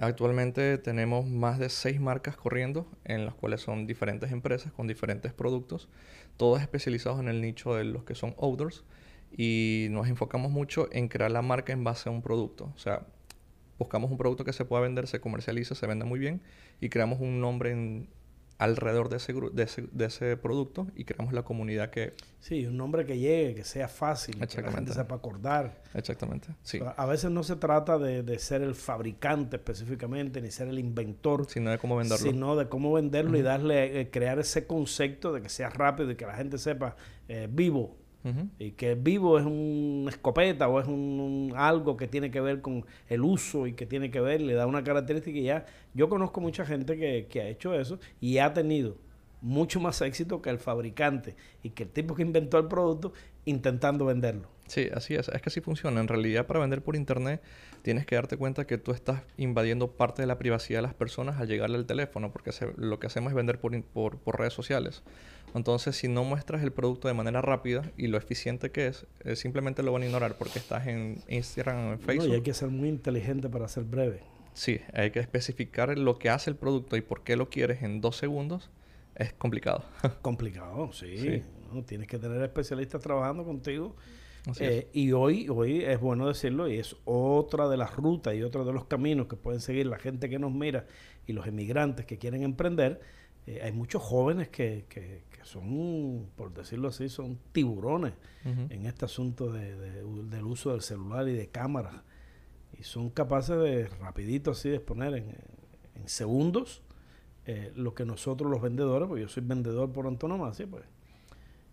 Actualmente 0.00 0.78
tenemos 0.78 1.26
más 1.26 1.58
de 1.58 1.68
seis 1.68 2.00
marcas 2.00 2.36
corriendo, 2.36 2.86
en 3.04 3.24
las 3.24 3.34
cuales 3.34 3.62
son 3.62 3.86
diferentes 3.86 4.30
empresas 4.30 4.72
con 4.72 4.86
diferentes 4.86 5.32
productos, 5.32 5.88
todos 6.36 6.60
especializados 6.60 7.18
en 7.18 7.28
el 7.28 7.40
nicho 7.40 7.74
de 7.74 7.82
los 7.82 8.04
que 8.04 8.14
son 8.14 8.36
outdoors, 8.40 8.84
y 9.36 9.88
nos 9.90 10.08
enfocamos 10.08 10.52
mucho 10.52 10.88
en 10.92 11.08
crear 11.08 11.32
la 11.32 11.42
marca 11.42 11.72
en 11.72 11.82
base 11.82 12.08
a 12.08 12.12
un 12.12 12.22
producto. 12.22 12.72
O 12.76 12.78
sea, 12.78 13.06
buscamos 13.78 14.10
un 14.10 14.18
producto 14.18 14.44
que 14.44 14.52
se 14.52 14.64
pueda 14.64 14.82
vender, 14.82 15.06
se 15.06 15.20
comercializa, 15.20 15.74
se 15.74 15.86
vende 15.86 16.04
muy 16.04 16.18
bien 16.18 16.42
y 16.80 16.88
creamos 16.88 17.20
un 17.20 17.40
nombre 17.40 17.70
en, 17.72 18.08
alrededor 18.58 19.08
de 19.08 19.18
ese, 19.18 19.32
de, 19.32 19.62
ese, 19.62 19.88
de 19.92 20.04
ese 20.04 20.36
producto 20.36 20.88
y 20.96 21.04
creamos 21.04 21.32
la 21.32 21.44
comunidad 21.44 21.90
que... 21.90 22.14
Sí, 22.40 22.66
un 22.66 22.76
nombre 22.76 23.06
que 23.06 23.16
llegue, 23.18 23.54
que 23.54 23.64
sea 23.64 23.86
fácil, 23.88 24.34
que 24.34 24.62
la 24.62 24.72
gente 24.72 24.92
sepa 24.92 25.14
acordar. 25.14 25.82
Exactamente, 25.94 26.48
sí. 26.62 26.80
a 26.96 27.06
veces 27.06 27.30
no 27.30 27.44
se 27.44 27.56
trata 27.56 27.98
de, 27.98 28.22
de, 28.24 28.38
ser 28.38 28.62
el 28.62 28.74
fabricante 28.74 29.56
específicamente, 29.56 30.42
ni 30.42 30.50
ser 30.50 30.68
el 30.68 30.78
inventor. 30.78 31.46
Sino 31.48 31.70
de 31.70 31.78
cómo 31.78 31.96
venderlo. 31.96 32.30
Sino 32.30 32.56
de 32.56 32.68
cómo 32.68 32.92
venderlo 32.92 33.38
y 33.38 33.42
darle, 33.42 34.00
eh, 34.00 34.10
crear 34.10 34.40
ese 34.40 34.66
concepto 34.66 35.32
de 35.32 35.40
que 35.40 35.48
sea 35.48 35.70
rápido 35.70 36.10
y 36.10 36.16
que 36.16 36.26
la 36.26 36.34
gente 36.34 36.58
sepa 36.58 36.96
eh, 37.28 37.48
vivo, 37.50 37.96
y 38.58 38.72
que 38.72 38.94
vivo 38.94 39.38
es 39.38 39.46
una 39.46 40.10
escopeta 40.10 40.68
o 40.68 40.80
es 40.80 40.86
un, 40.86 41.52
algo 41.56 41.96
que 41.96 42.08
tiene 42.08 42.30
que 42.30 42.40
ver 42.40 42.60
con 42.60 42.84
el 43.08 43.22
uso 43.22 43.66
y 43.66 43.72
que 43.72 43.86
tiene 43.86 44.10
que 44.10 44.20
ver, 44.20 44.40
le 44.40 44.54
da 44.54 44.66
una 44.66 44.84
característica 44.84 45.38
y 45.38 45.44
ya. 45.44 45.66
Yo 45.94 46.08
conozco 46.08 46.40
mucha 46.40 46.66
gente 46.66 46.98
que, 46.98 47.26
que 47.30 47.40
ha 47.40 47.48
hecho 47.48 47.74
eso 47.74 47.98
y 48.20 48.38
ha 48.38 48.52
tenido 48.52 48.96
mucho 49.40 49.80
más 49.80 50.00
éxito 50.02 50.42
que 50.42 50.50
el 50.50 50.58
fabricante 50.58 51.36
y 51.62 51.70
que 51.70 51.84
el 51.84 51.90
tipo 51.90 52.14
que 52.14 52.22
inventó 52.22 52.58
el 52.58 52.66
producto 52.66 53.12
intentando 53.44 54.04
venderlo. 54.04 54.48
Sí, 54.66 54.88
así 54.92 55.14
es. 55.14 55.28
Es 55.28 55.40
que 55.40 55.48
así 55.48 55.60
funciona. 55.60 56.00
En 56.00 56.08
realidad, 56.08 56.46
para 56.46 56.60
vender 56.60 56.82
por 56.82 56.94
internet, 56.94 57.42
tienes 57.82 58.04
que 58.04 58.16
darte 58.16 58.36
cuenta 58.36 58.66
que 58.66 58.76
tú 58.76 58.92
estás 58.92 59.22
invadiendo 59.38 59.92
parte 59.92 60.22
de 60.22 60.26
la 60.26 60.38
privacidad 60.38 60.78
de 60.78 60.82
las 60.82 60.94
personas 60.94 61.40
al 61.40 61.48
llegarle 61.48 61.78
al 61.78 61.86
teléfono, 61.86 62.30
porque 62.30 62.50
lo 62.76 62.98
que 62.98 63.06
hacemos 63.06 63.30
es 63.30 63.36
vender 63.36 63.58
por, 63.60 63.82
por, 63.84 64.18
por, 64.18 64.38
redes 64.38 64.52
sociales. 64.52 65.02
Entonces, 65.54 65.96
si 65.96 66.08
no 66.08 66.24
muestras 66.24 66.62
el 66.62 66.72
producto 66.72 67.08
de 67.08 67.14
manera 67.14 67.40
rápida 67.40 67.90
y 67.96 68.06
lo 68.06 68.18
eficiente 68.18 68.70
que 68.70 68.88
es, 68.88 69.06
eh, 69.24 69.36
simplemente 69.36 69.82
lo 69.82 69.92
van 69.92 70.02
a 70.02 70.06
ignorar 70.06 70.36
porque 70.36 70.58
estás 70.58 70.86
en 70.86 71.22
Instagram 71.28 71.88
o 71.88 71.92
en 71.92 71.98
Facebook. 72.00 72.28
No, 72.28 72.34
y 72.34 72.36
hay 72.36 72.42
que 72.42 72.54
ser 72.54 72.68
muy 72.68 72.88
inteligente 72.88 73.48
para 73.48 73.68
ser 73.68 73.84
breve. 73.84 74.20
Sí, 74.54 74.80
hay 74.92 75.10
que 75.10 75.20
especificar 75.20 75.96
lo 75.96 76.18
que 76.18 76.30
hace 76.30 76.50
el 76.50 76.56
producto 76.56 76.96
y 76.96 77.00
por 77.00 77.22
qué 77.22 77.36
lo 77.36 77.48
quieres 77.48 77.82
en 77.82 78.00
dos 78.00 78.16
segundos. 78.16 78.70
Es 79.14 79.32
complicado. 79.32 79.84
complicado, 80.22 80.92
sí. 80.92 81.42
tienes 81.86 82.08
que 82.08 82.18
tener 82.18 82.42
especialistas 82.42 83.00
trabajando 83.00 83.44
contigo 83.44 83.96
eh, 84.60 84.88
y 84.92 85.12
hoy, 85.12 85.48
hoy 85.48 85.84
es 85.84 86.00
bueno 86.00 86.26
decirlo, 86.26 86.68
y 86.68 86.78
es 86.78 86.96
otra 87.04 87.68
de 87.68 87.76
las 87.76 87.94
rutas 87.94 88.34
y 88.34 88.42
otro 88.42 88.64
de 88.64 88.72
los 88.72 88.84
caminos 88.86 89.26
que 89.26 89.36
pueden 89.36 89.60
seguir 89.60 89.86
la 89.86 89.98
gente 89.98 90.28
que 90.28 90.38
nos 90.38 90.52
mira 90.52 90.86
y 91.26 91.32
los 91.32 91.46
emigrantes 91.46 92.06
que 92.06 92.18
quieren 92.18 92.42
emprender. 92.42 93.00
Eh, 93.48 93.60
hay 93.62 93.72
muchos 93.72 94.02
jóvenes 94.02 94.48
que, 94.48 94.84
que, 94.88 95.22
son, 95.42 96.28
por 96.36 96.52
decirlo 96.52 96.88
así, 96.88 97.08
son 97.08 97.38
tiburones 97.52 98.12
en 98.44 98.84
este 98.84 99.06
asunto 99.06 99.50
de, 99.50 99.74
del 100.04 100.44
uso 100.44 100.72
del 100.72 100.82
celular 100.82 101.26
y 101.26 101.32
de 101.32 101.48
cámaras. 101.48 102.02
Y 102.78 102.82
son 102.82 103.08
capaces 103.08 103.56
de 103.56 103.88
rapidito 103.88 104.50
así 104.50 104.68
de 104.68 104.76
exponer 104.76 105.14
en, 105.14 105.34
en 105.94 106.08
segundos 106.08 106.82
eh, 107.46 107.72
lo 107.74 107.94
que 107.94 108.04
nosotros 108.04 108.50
los 108.50 108.60
vendedores, 108.60 109.08
pues 109.08 109.22
yo 109.22 109.28
soy 109.28 109.42
vendedor 109.42 109.90
por 109.90 110.06
antonomasia, 110.06 110.66
pues 110.66 110.84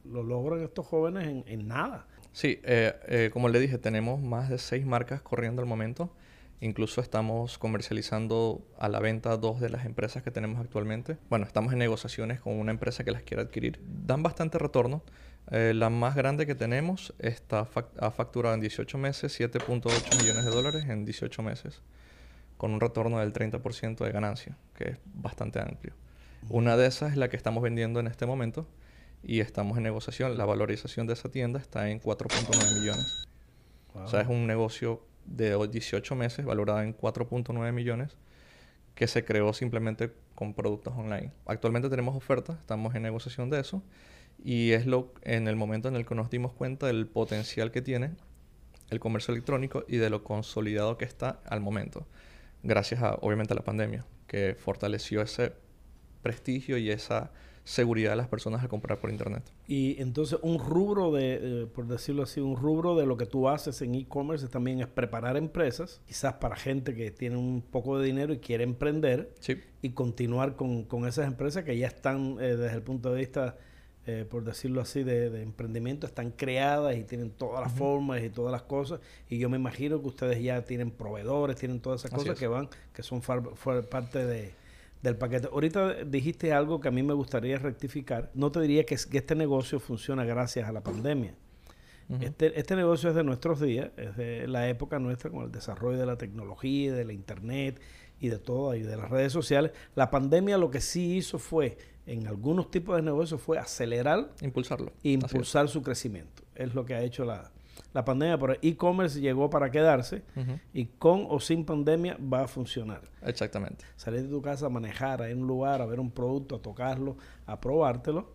lo 0.06 0.24
logran 0.24 0.62
estos 0.62 0.86
jóvenes 0.86 1.28
en, 1.28 1.44
en 1.48 1.68
nada. 1.68 2.08
Sí, 2.32 2.62
eh, 2.64 2.94
eh, 3.10 3.30
como 3.34 3.50
le 3.50 3.60
dije, 3.60 3.78
tenemos 3.78 4.22
más 4.22 4.50
de 4.50 4.58
seis 4.58 4.86
marcas 4.86 5.22
corriendo 5.22 5.62
al 5.62 5.68
momento 5.68 6.12
Incluso 6.62 7.02
estamos 7.02 7.58
comercializando 7.58 8.66
a 8.78 8.88
la 8.88 9.00
venta 9.00 9.36
dos 9.38 9.60
de 9.60 9.70
las 9.70 9.86
empresas 9.86 10.24
que 10.24 10.32
tenemos 10.32 10.60
actualmente. 10.60 11.18
Bueno, 11.30 11.46
estamos 11.46 11.74
en 11.74 11.80
negociaciones 11.80 12.40
con 12.40 12.58
una 12.58 12.72
empresa 12.72 13.04
que 13.04 13.12
las 13.12 13.24
quiere 13.24 13.44
adquirir. 13.44 13.80
Dan 13.84 14.24
bastante 14.24 14.58
retorno. 14.58 15.04
Eh, 15.52 15.74
la 15.76 15.90
más 15.90 16.16
grande 16.16 16.46
que 16.46 16.56
tenemos 16.56 17.14
está 17.20 17.68
ha 18.00 18.12
facturado 18.12 18.56
en 18.56 18.62
18 18.62 18.98
meses 18.98 19.40
7.8 19.40 20.22
millones 20.22 20.46
de 20.46 20.52
dólares 20.52 20.86
en 20.88 21.06
18 21.06 21.44
meses, 21.44 21.82
con 22.58 22.72
un 22.72 22.80
retorno 22.80 23.20
del 23.20 23.32
30% 23.32 24.04
de 24.04 24.12
ganancia, 24.12 24.58
que 24.76 24.92
es 24.92 24.98
bastante 25.14 25.60
amplio. 25.60 25.94
Una 26.50 26.78
de 26.78 26.88
esas 26.88 27.12
es 27.12 27.18
la 27.18 27.28
que 27.30 27.38
estamos 27.38 27.62
vendiendo 27.64 28.00
en 28.00 28.08
este 28.08 28.26
momento 28.26 28.68
y 29.24 29.42
estamos 29.42 29.78
en 29.78 29.84
negociación. 29.84 30.38
La 30.38 30.46
valorización 30.46 31.06
de 31.06 31.14
esa 31.14 31.30
tienda 31.30 31.60
está 31.60 31.90
en 31.90 32.00
4.9 32.00 32.80
millones. 32.80 33.28
O 33.94 34.08
sea, 34.08 34.22
es 34.22 34.28
un 34.28 34.46
negocio 34.46 35.02
de 35.26 35.56
18 35.68 36.16
meses 36.16 36.46
valorado 36.46 36.82
en 36.82 36.96
4.9 36.96 37.72
millones 37.72 38.18
que 38.96 39.08
se 39.08 39.26
creó 39.26 39.54
simplemente 39.54 40.14
con 40.36 40.54
productos 40.54 40.94
online. 40.96 41.32
Actualmente 41.46 41.90
tenemos 41.90 42.16
ofertas, 42.16 42.58
estamos 42.60 42.96
en 42.96 43.04
negociación 43.04 43.50
de 43.50 43.60
eso 43.60 43.84
y 44.44 44.72
es 44.72 44.86
lo 44.86 45.14
en 45.22 45.48
el 45.48 45.56
momento 45.56 45.88
en 45.88 45.96
el 45.96 46.06
que 46.06 46.16
nos 46.16 46.30
dimos 46.30 46.54
cuenta 46.54 46.88
del 46.88 47.08
potencial 47.08 47.72
que 47.72 47.82
tiene 47.82 48.12
el 48.90 49.00
comercio 49.00 49.34
electrónico 49.34 49.84
y 49.88 49.98
de 49.98 50.10
lo 50.10 50.24
consolidado 50.24 50.98
que 50.98 51.06
está 51.06 51.42
al 51.46 51.60
momento, 51.60 52.08
gracias 52.64 53.02
a 53.02 53.16
obviamente 53.16 53.54
a 53.54 53.56
la 53.56 53.64
pandemia, 53.64 54.06
que 54.28 54.56
fortaleció 54.58 55.22
ese 55.22 55.54
prestigio 56.22 56.78
y 56.78 56.92
esa 56.92 57.32
seguridad 57.66 58.12
de 58.12 58.16
las 58.16 58.28
personas 58.28 58.62
al 58.62 58.70
comprar 58.70 59.00
por 59.00 59.10
internet. 59.10 59.44
Y 59.68 60.00
entonces 60.00 60.38
un 60.44 60.60
rubro 60.60 61.12
de, 61.12 61.40
eh, 61.42 61.66
por 61.66 61.88
decirlo 61.88 62.24
así, 62.24 62.40
un 62.40 62.56
rubro 62.56 62.96
de 62.96 63.08
lo 63.08 63.18
que 63.18 63.26
tú 63.26 63.50
haces 63.50 63.82
en 63.82 63.96
e-commerce 63.96 64.48
también 64.48 64.80
es 64.82 64.88
preparar 64.88 65.36
empresas, 65.36 66.00
quizás 66.06 66.34
para 66.36 66.56
gente 66.56 66.94
que 66.96 67.10
tiene 67.10 67.38
un 67.38 67.64
poco 67.64 67.98
de 67.98 68.06
dinero 68.06 68.34
y 68.34 68.38
quiere 68.38 68.64
emprender 68.64 69.34
y 69.82 69.90
continuar 69.90 70.56
con, 70.56 70.86
esas 71.08 71.26
empresas 71.28 71.64
que 71.64 71.76
ya 71.76 71.88
están 71.88 72.38
eh, 72.40 72.56
desde 72.56 72.76
el 72.76 72.84
punto 72.84 73.12
de 73.12 73.20
vista, 73.20 73.58
eh, 74.06 74.28
por 74.30 74.44
decirlo 74.44 74.80
así, 74.80 75.04
de, 75.04 75.42
emprendimiento, 75.42 76.06
están 76.06 76.30
creadas 76.30 76.96
y 76.96 77.04
tienen 77.04 77.32
todas 77.32 77.64
las 77.64 77.74
formas 77.74 78.24
y 78.24 78.30
todas 78.30 78.52
las 78.52 78.62
cosas. 78.62 79.00
Y 79.28 79.40
yo 79.40 79.50
me 79.50 79.58
imagino 79.58 80.00
que 80.02 80.08
ustedes 80.08 80.42
ya 80.42 80.62
tienen 80.62 80.92
proveedores, 80.92 81.56
tienen 81.56 81.80
todas 81.80 82.02
esas 82.06 82.12
cosas 82.12 82.38
que 82.38 82.46
van, 82.46 82.70
que 82.94 83.02
son 83.02 83.22
parte 83.22 84.24
de 84.24 84.54
del 85.06 85.18
paquete. 85.18 85.48
Ahorita 85.52 86.04
dijiste 86.04 86.52
algo 86.52 86.82
que 86.82 86.88
a 86.88 86.92
mí 86.92 87.04
me 87.04 87.14
gustaría 87.14 87.58
rectificar. 87.58 88.32
No 88.34 88.52
te 88.52 88.60
diría 88.60 88.86
que, 88.86 88.98
que 89.10 89.18
este 89.18 89.36
negocio 89.36 89.80
funciona 89.80 90.26
gracias 90.26 90.68
a 90.68 90.72
la 90.72 90.82
pandemia. 90.82 91.36
este, 92.20 92.60
este 92.60 92.76
negocio 92.76 93.10
es 93.10 93.16
de 93.16 93.24
nuestros 93.24 93.60
días, 93.62 93.92
es 93.98 94.16
de 94.18 94.48
la 94.48 94.68
época 94.70 95.00
nuestra 95.00 95.32
con 95.32 95.44
el 95.44 95.52
desarrollo 95.52 95.98
de 95.98 96.06
la 96.06 96.18
tecnología, 96.18 96.94
de 96.94 97.06
la 97.06 97.14
internet 97.14 97.80
y 98.20 98.30
de 98.30 98.38
todo, 98.38 98.76
y 98.76 98.82
de 98.82 98.98
las 98.98 99.10
redes 99.10 99.32
sociales. 99.32 99.72
La 99.96 100.10
pandemia 100.10 100.58
lo 100.58 100.70
que 100.70 100.82
sí 100.82 101.16
hizo 101.16 101.40
fue, 101.40 101.78
en 102.06 102.28
algunos 102.28 102.70
tipos 102.70 102.96
de 102.96 103.02
negocios, 103.02 103.42
fue 103.42 103.58
acelerar. 103.58 104.30
Impulsarlo. 104.42 104.92
impulsar 105.04 105.68
su 105.68 105.82
crecimiento. 105.82 106.44
Es 106.56 106.74
lo 106.76 106.86
que 106.86 106.96
ha 106.96 107.02
hecho 107.02 107.26
la, 107.26 107.52
la 107.94 108.04
pandemia, 108.04 108.38
pero 108.38 108.54
e-commerce 108.62 109.20
llegó 109.20 109.50
para 109.50 109.72
quedarse 109.72 110.24
y 110.74 110.86
con 110.86 111.26
o 111.30 111.40
sin 111.40 111.66
pandemia 111.66 112.18
va 112.22 112.44
a 112.44 112.48
funcionar. 112.48 113.02
Exactamente. 113.24 113.86
Salir 113.96 114.24
de 114.24 114.30
tu 114.30 114.42
casa 114.42 114.68
a 114.68 114.70
manejar 114.70 115.22
a 115.22 115.26
un 115.28 115.48
lugar, 115.48 115.82
a 115.82 115.86
ver 115.86 116.00
un 116.00 116.12
producto, 116.12 116.56
a 116.56 116.62
tocarlo, 116.62 117.18
a 117.46 117.60
probártelo. 117.60 118.34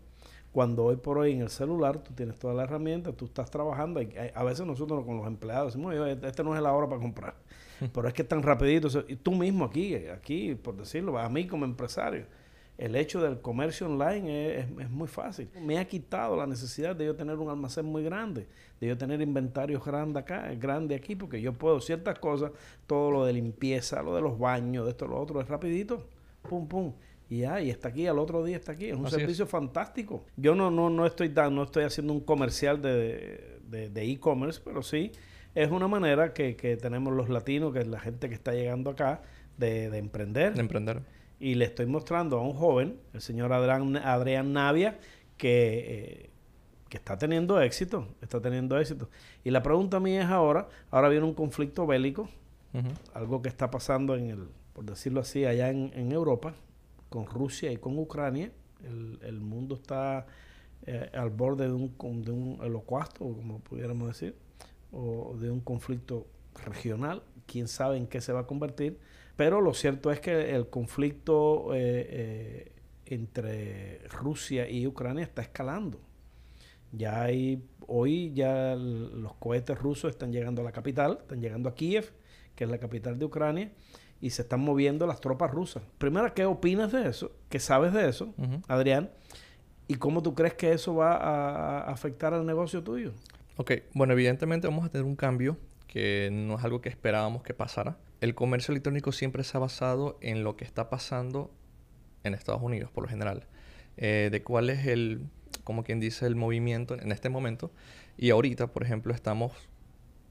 Cuando 0.53 0.85
hoy 0.85 0.97
por 0.97 1.19
hoy 1.19 1.33
en 1.33 1.43
el 1.43 1.51
celular 1.51 1.99
tú 2.03 2.13
tienes 2.13 2.37
toda 2.39 2.55
la 2.55 2.65
herramienta, 2.65 3.13
tú 3.13 3.27
estás 3.27 3.51
trabajando. 3.51 4.03
Y 4.03 4.13
a 4.35 4.43
veces 4.43 4.67
nosotros 4.67 5.05
con 5.05 5.19
los 5.19 5.27
empleados 5.27 5.75
decimos, 5.75 5.95
este, 5.95 6.27
este 6.27 6.43
no 6.43 6.57
es 6.57 6.63
la 6.63 6.73
hora 6.73 6.89
para 6.89 7.01
comprar. 7.01 7.35
pero 7.95 8.09
es 8.09 8.15
que 8.15 8.23
es 8.23 8.29
tan 8.29 8.43
rapidito. 8.43 8.89
Y 9.09 9.17
tú 9.17 9.33
mismo 9.33 9.65
aquí, 9.65 9.95
aquí, 10.09 10.55
por 10.55 10.77
decirlo, 10.77 11.19
a 11.19 11.29
mí 11.29 11.47
como 11.47 11.65
empresario 11.65 12.27
el 12.81 12.97
hecho 12.97 13.21
del 13.21 13.41
comercio 13.41 13.87
online 13.87 14.59
es, 14.59 14.91
muy 14.91 15.07
fácil. 15.07 15.51
Me 15.61 15.79
ha 15.79 15.85
quitado 15.87 16.35
la 16.35 16.47
necesidad 16.47 16.97
de 16.97 17.05
yo 17.05 17.15
tener 17.15 17.37
un 17.37 17.51
almacén 17.51 17.85
muy 17.85 18.03
grande, 18.03 18.47
de 18.81 18.89
yo 18.89 18.97
tener 18.97 19.21
inventarios 19.21 19.85
grandes 19.85 20.23
acá, 20.23 20.51
grande 20.55 20.95
aquí, 20.95 21.15
porque 21.15 21.43
yo 21.43 21.53
puedo 21.53 21.81
ciertas 21.83 22.19
cosas, 22.19 22.53
todo 22.87 23.11
lo 23.11 23.27
de 23.27 23.35
limpieza, 23.35 24.03
lo 24.03 24.15
de 24.15 24.23
los 24.23 24.39
baños, 24.39 24.87
de 24.87 24.93
esto, 24.93 25.07
lo 25.07 25.21
otro, 25.21 25.43
es 25.43 25.49
rapidito, 25.49 26.07
pum, 26.49 26.67
pum. 26.67 26.95
Y 27.29 27.41
ya, 27.41 27.61
y 27.61 27.69
está 27.69 27.91
aquí, 27.91 28.07
al 28.07 28.19
otro 28.19 28.43
día 28.43 28.57
está 28.57 28.73
aquí. 28.73 28.87
Es 28.87 28.97
un 28.97 29.09
servicio 29.11 29.47
fantástico. 29.47 30.25
Yo 30.37 30.55
no, 30.55 30.71
no, 30.71 30.89
no, 30.89 31.05
estoy 31.05 31.29
no 31.29 31.63
estoy 31.63 31.85
haciendo 31.85 32.15
un 32.15 32.21
comercial 32.21 32.81
de 32.81 33.93
e-commerce, 33.95 34.61
pero 34.65 34.83
sí 34.83 35.13
es 35.55 35.71
una 35.71 35.87
manera 35.87 36.33
que, 36.33 36.79
tenemos 36.81 37.13
los 37.13 37.29
latinos, 37.29 37.73
que 37.73 37.81
es 37.81 37.87
la 37.87 38.01
gente 38.01 38.29
que 38.29 38.35
está 38.35 38.53
llegando 38.53 38.91
acá, 38.91 39.23
de, 39.59 39.91
de 39.91 39.99
emprender. 39.99 40.55
De 40.55 40.61
emprender 40.61 41.03
y 41.41 41.55
le 41.55 41.65
estoy 41.65 41.87
mostrando 41.87 42.39
a 42.39 42.43
un 42.43 42.53
joven, 42.53 43.01
el 43.15 43.23
señor 43.23 43.53
Adrián, 43.53 43.97
Adrián 43.97 44.53
Navia, 44.53 44.99
que, 45.39 46.27
eh, 46.27 46.31
que 46.91 46.99
está 46.99 47.17
teniendo 47.17 47.61
éxito, 47.61 48.09
está 48.21 48.41
teniendo 48.41 48.79
éxito. 48.79 49.09
Y 49.43 49.51
la 49.51 49.63
pregunta 49.63 49.99
mía 50.01 50.23
es 50.23 50.29
ahora, 50.29 50.69
ahora 50.91 51.09
viene 51.09 51.25
un 51.25 51.35
conflicto 51.35 51.87
bélico, 51.87 52.29
algo 53.15 53.43
que 53.43 53.49
está 53.49 53.71
pasando 53.71 54.15
en 54.15 54.31
el, 54.31 54.49
por 54.75 54.85
decirlo 54.85 55.21
así, 55.21 55.45
allá 55.45 55.71
en, 55.71 56.13
Europa, 56.13 56.55
con 57.09 57.27
Rusia 57.27 57.73
y 57.73 57.79
con 57.79 57.99
Ucrania. 57.99 58.53
El, 59.23 59.41
mundo 59.41 59.75
está 59.77 60.27
eh, 60.87 61.11
al 61.15 61.31
borde 61.31 61.67
de 61.67 61.73
un, 61.73 62.23
de 62.23 62.33
un 62.33 62.59
holocausto, 62.61 63.21
como 63.21 63.61
pudiéramos 63.61 64.09
decir, 64.09 64.37
o 64.93 65.37
de 65.39 65.51
un 65.51 65.61
conflicto 65.61 66.27
regional. 66.67 67.23
Quién 67.47 67.67
sabe 67.67 67.97
en 67.97 68.07
qué 68.07 68.21
se 68.21 68.33
va 68.33 68.41
a 68.41 68.47
convertir. 68.47 68.99
Pero 69.41 69.63
lo 69.63 69.73
cierto 69.73 70.11
es 70.11 70.21
que 70.21 70.55
el 70.55 70.69
conflicto 70.69 71.75
eh, 71.75 71.79
eh, 72.11 72.73
entre 73.07 74.07
Rusia 74.09 74.69
y 74.69 74.87
Ucrania 74.87 75.25
está 75.25 75.41
escalando. 75.41 75.99
Ya 76.93 77.23
hay, 77.23 77.67
hoy 77.87 78.35
ya 78.35 78.75
los 78.75 79.33
cohetes 79.37 79.79
rusos 79.79 80.11
están 80.11 80.31
llegando 80.31 80.61
a 80.61 80.65
la 80.67 80.73
capital, 80.73 81.21
están 81.23 81.41
llegando 81.41 81.71
a 81.71 81.75
Kiev, 81.75 82.13
que 82.55 82.65
es 82.65 82.71
la 82.71 82.77
capital 82.77 83.19
de 83.19 83.25
Ucrania, 83.25 83.73
y 84.21 84.29
se 84.29 84.43
están 84.43 84.61
moviendo 84.61 85.07
las 85.07 85.23
tropas 85.23 85.51
rusas. 85.51 85.85
Primero, 85.97 86.35
¿qué 86.35 86.45
opinas 86.45 86.93
de 86.93 87.09
eso? 87.09 87.33
¿Qué 87.49 87.61
sabes 87.61 87.95
de 87.95 88.11
eso, 88.11 88.35
Adrián? 88.69 89.11
¿Y 89.89 89.95
cómo 89.95 90.23
tú 90.23 90.35
crees 90.35 90.53
que 90.53 90.71
eso 90.75 90.97
va 90.97 91.17
a 91.17 91.91
afectar 91.91 92.35
al 92.35 92.45
negocio 92.45 92.83
tuyo? 92.83 93.15
Ok, 93.57 93.73
bueno, 93.95 94.13
evidentemente 94.13 94.67
vamos 94.67 94.85
a 94.85 94.91
tener 94.91 95.07
un 95.07 95.17
cambio 95.17 95.57
que 95.91 96.31
no 96.33 96.57
es 96.57 96.65
algo 96.65 96.81
que 96.81 96.89
esperábamos 96.89 97.43
que 97.43 97.53
pasara 97.53 97.99
el 98.21 98.35
comercio 98.35 98.73
electrónico 98.73 99.13
siempre 99.13 99.45
se 99.45 99.57
ha 99.57 99.61
basado 99.61 100.19
en 100.21 100.45
lo 100.45 100.57
que 100.57 100.65
está 100.65 100.91
pasando 100.91 101.51
en 102.23 102.35
Estados 102.35 102.63
Unidos, 102.63 102.91
por 102.91 103.05
lo 103.05 103.09
general. 103.09 103.47
Eh, 103.97 104.29
de 104.31 104.43
cuál 104.43 104.71
es 104.71 104.87
el, 104.87 105.23
como 105.65 105.85
quien 105.85 106.01
dice, 106.01 106.27
el 106.27 106.37
movimiento 106.37 107.01
en 107.01 107.13
este 107.13 107.29
momento. 107.29 107.71
Y 108.19 108.31
ahorita, 108.31 108.69
por 108.69 108.83
ejemplo, 108.83 109.15
estamos 109.15 109.53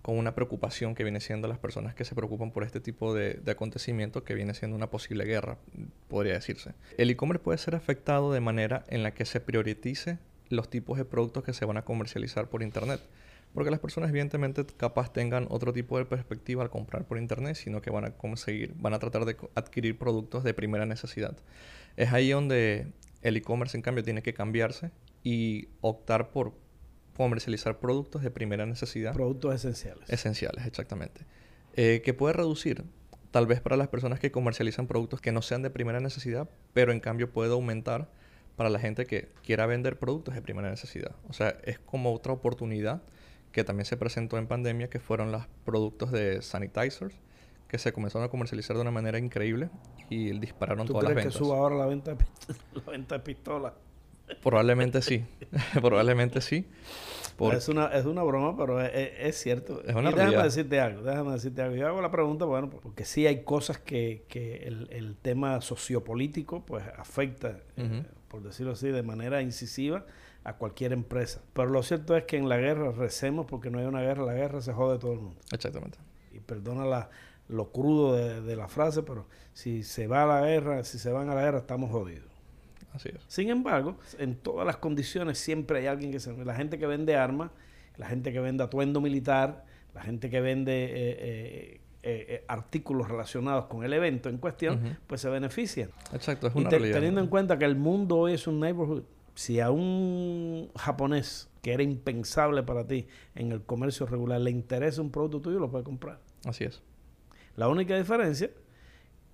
con 0.03 0.17
una 0.17 0.33
preocupación 0.33 0.95
que 0.95 1.03
viene 1.03 1.19
siendo 1.19 1.47
las 1.47 1.57
personas 1.57 1.93
que 1.93 2.05
se 2.05 2.15
preocupan 2.15 2.51
por 2.51 2.63
este 2.63 2.79
tipo 2.79 3.13
de, 3.13 3.33
de 3.33 3.51
acontecimiento 3.51 4.23
que 4.23 4.33
viene 4.33 4.53
siendo 4.53 4.77
una 4.77 4.89
posible 4.89 5.25
guerra, 5.25 5.57
podría 6.07 6.33
decirse. 6.33 6.73
El 6.97 7.09
e-commerce 7.09 7.43
puede 7.43 7.57
ser 7.57 7.75
afectado 7.75 8.31
de 8.31 8.39
manera 8.39 8.83
en 8.87 9.03
la 9.03 9.13
que 9.13 9.25
se 9.25 9.39
priorice 9.39 10.19
los 10.49 10.69
tipos 10.69 10.97
de 10.97 11.05
productos 11.05 11.43
que 11.43 11.53
se 11.53 11.65
van 11.65 11.77
a 11.77 11.81
comercializar 11.83 12.49
por 12.49 12.63
Internet. 12.63 13.01
Porque 13.53 13.71
las 13.71 13.79
personas 13.79 14.09
evidentemente 14.09 14.65
capaz 14.77 15.11
tengan 15.11 15.47
otro 15.49 15.73
tipo 15.73 15.97
de 15.97 16.05
perspectiva 16.05 16.63
al 16.63 16.69
comprar 16.69 17.05
por 17.05 17.17
internet, 17.17 17.55
sino 17.55 17.81
que 17.81 17.89
van 17.89 18.05
a 18.05 18.11
conseguir, 18.11 18.73
van 18.77 18.93
a 18.93 18.99
tratar 18.99 19.25
de 19.25 19.35
adquirir 19.55 19.97
productos 19.97 20.43
de 20.43 20.53
primera 20.53 20.85
necesidad. 20.85 21.35
Es 21.97 22.13
ahí 22.13 22.29
donde 22.29 22.93
el 23.21 23.37
e-commerce 23.37 23.75
en 23.75 23.81
cambio 23.81 24.03
tiene 24.03 24.21
que 24.21 24.33
cambiarse 24.33 24.91
y 25.23 25.69
optar 25.81 26.29
por 26.31 26.53
comercializar 27.17 27.79
productos 27.79 28.21
de 28.21 28.31
primera 28.31 28.65
necesidad. 28.65 29.13
Productos 29.13 29.55
esenciales. 29.55 30.09
Esenciales, 30.09 30.65
exactamente. 30.65 31.25
Eh, 31.75 32.01
que 32.03 32.13
puede 32.13 32.33
reducir 32.33 32.85
tal 33.31 33.45
vez 33.45 33.61
para 33.61 33.77
las 33.77 33.89
personas 33.89 34.19
que 34.19 34.31
comercializan 34.31 34.87
productos 34.87 35.21
que 35.21 35.31
no 35.31 35.41
sean 35.41 35.61
de 35.61 35.69
primera 35.69 35.99
necesidad, 35.99 36.49
pero 36.73 36.91
en 36.91 36.99
cambio 36.99 37.31
puede 37.31 37.51
aumentar 37.51 38.09
para 38.55 38.69
la 38.69 38.79
gente 38.79 39.05
que 39.05 39.29
quiera 39.43 39.65
vender 39.65 39.99
productos 39.99 40.35
de 40.35 40.41
primera 40.41 40.69
necesidad. 40.69 41.15
O 41.27 41.33
sea, 41.33 41.57
es 41.63 41.79
como 41.79 42.13
otra 42.13 42.33
oportunidad 42.33 43.01
que 43.51 43.63
también 43.63 43.85
se 43.85 43.97
presentó 43.97 44.37
en 44.37 44.47
pandemia, 44.47 44.89
que 44.89 44.99
fueron 44.99 45.31
los 45.31 45.47
productos 45.65 46.11
de 46.11 46.41
sanitizers, 46.41 47.15
que 47.67 47.77
se 47.77 47.93
comenzaron 47.93 48.27
a 48.27 48.29
comercializar 48.29 48.75
de 48.75 48.81
una 48.81 48.91
manera 48.91 49.19
increíble 49.19 49.69
y 50.09 50.37
dispararon 50.39 50.87
todas 50.87 51.03
las 51.03 51.15
ventas. 51.15 51.33
que 51.33 51.39
suba 51.39 51.57
ahora 51.57 51.75
la 51.75 51.85
venta 51.85 52.15
de, 52.15 52.25
la 52.73 52.91
venta 52.91 53.15
de 53.15 53.23
pistolas? 53.23 53.73
Probablemente 54.43 55.01
sí, 55.01 55.25
probablemente 55.81 56.41
sí. 56.41 56.67
Es, 57.53 57.69
una, 57.69 57.87
es 57.87 58.05
una 58.05 58.21
broma, 58.23 58.57
pero 58.57 58.81
es, 58.81 59.39
cierto. 59.39 59.81
Es 59.85 59.95
una 59.95 60.11
y 60.11 60.13
déjame 60.13 60.43
decirte 60.43 60.79
algo, 60.81 61.03
déjame 61.03 61.31
decirte 61.31 61.61
algo. 61.61 61.75
Yo 61.77 61.87
hago 61.87 62.01
la 62.01 62.11
pregunta, 62.11 62.43
bueno, 62.43 62.69
porque 62.69 63.05
sí 63.05 63.27
hay 63.27 63.43
cosas 63.43 63.79
que, 63.79 64.25
que 64.27 64.67
el, 64.67 64.89
el 64.91 65.15
tema 65.15 65.61
sociopolítico 65.61 66.65
pues 66.65 66.83
afecta, 66.97 67.61
eh, 67.77 68.03
por 68.27 68.43
decirlo 68.43 68.73
así, 68.73 68.89
de 68.89 69.03
manera 69.03 69.41
incisiva 69.41 70.05
a 70.43 70.53
cualquier 70.57 70.93
empresa. 70.93 71.41
Pero 71.53 71.69
lo 71.69 71.83
cierto 71.83 72.15
es 72.17 72.23
que 72.23 72.37
en 72.37 72.47
la 72.49 72.57
guerra 72.57 72.91
recemos 72.91 73.45
porque 73.45 73.69
no 73.69 73.79
hay 73.79 73.85
una 73.85 74.01
guerra, 74.01 74.23
la 74.25 74.33
guerra 74.33 74.61
se 74.61 74.73
jode 74.73 74.97
todo 74.99 75.13
el 75.13 75.19
mundo. 75.19 75.39
Exactamente. 75.51 75.97
Y 76.31 76.39
perdona 76.39 76.85
la, 76.85 77.09
lo 77.47 77.71
crudo 77.71 78.15
de, 78.15 78.41
de 78.41 78.55
la 78.55 78.67
frase, 78.67 79.03
pero 79.03 79.27
si 79.53 79.83
se 79.83 80.07
va 80.07 80.23
a 80.23 80.25
la 80.41 80.47
guerra, 80.47 80.83
si 80.83 80.97
se 80.99 81.11
van 81.11 81.29
a 81.29 81.35
la 81.35 81.41
guerra, 81.43 81.59
estamos 81.59 81.91
jodidos. 81.91 82.29
Así 82.93 83.09
es. 83.09 83.21
Sin 83.27 83.49
embargo, 83.49 83.97
en 84.17 84.35
todas 84.35 84.65
las 84.65 84.77
condiciones 84.77 85.37
siempre 85.37 85.79
hay 85.79 85.87
alguien 85.87 86.11
que 86.11 86.19
se... 86.19 86.35
La 86.43 86.55
gente 86.55 86.79
que 86.79 86.87
vende 86.87 87.15
armas, 87.15 87.51
la 87.97 88.07
gente 88.07 88.31
que 88.33 88.39
vende 88.39 88.63
atuendo 88.63 88.99
militar, 89.01 89.65
la 89.93 90.01
gente 90.01 90.29
que 90.29 90.41
vende 90.41 90.85
eh, 90.85 90.89
eh, 90.91 91.81
eh, 92.01 92.45
artículos 92.47 93.07
relacionados 93.09 93.65
con 93.65 93.83
el 93.83 93.93
evento 93.93 94.29
en 94.29 94.37
cuestión, 94.37 94.97
pues 95.05 95.21
se 95.21 95.29
benefician. 95.29 95.89
Exacto, 96.13 96.47
es 96.47 96.55
Y 96.55 96.59
una 96.59 96.69
te- 96.69 96.77
realidad. 96.77 96.95
teniendo 96.97 97.21
en 97.21 97.27
cuenta 97.27 97.59
que 97.59 97.65
el 97.65 97.75
mundo 97.75 98.27
es 98.27 98.47
un 98.47 98.59
neighborhood, 98.59 99.03
si 99.39 99.61
a 99.61 99.71
un 99.71 100.69
japonés 100.75 101.49
que 101.61 101.71
era 101.71 101.81
impensable 101.81 102.61
para 102.61 102.85
ti 102.85 103.07
en 103.35 103.53
el 103.53 103.61
comercio 103.63 104.05
regular 104.05 104.41
le 104.41 104.51
interesa 104.51 105.01
un 105.01 105.11
producto 105.11 105.39
tuyo, 105.39 105.59
lo 105.59 105.71
puede 105.71 105.85
comprar. 105.85 106.19
Así 106.43 106.65
es. 106.65 106.83
La 107.55 107.69
única 107.69 107.97
diferencia 107.97 108.51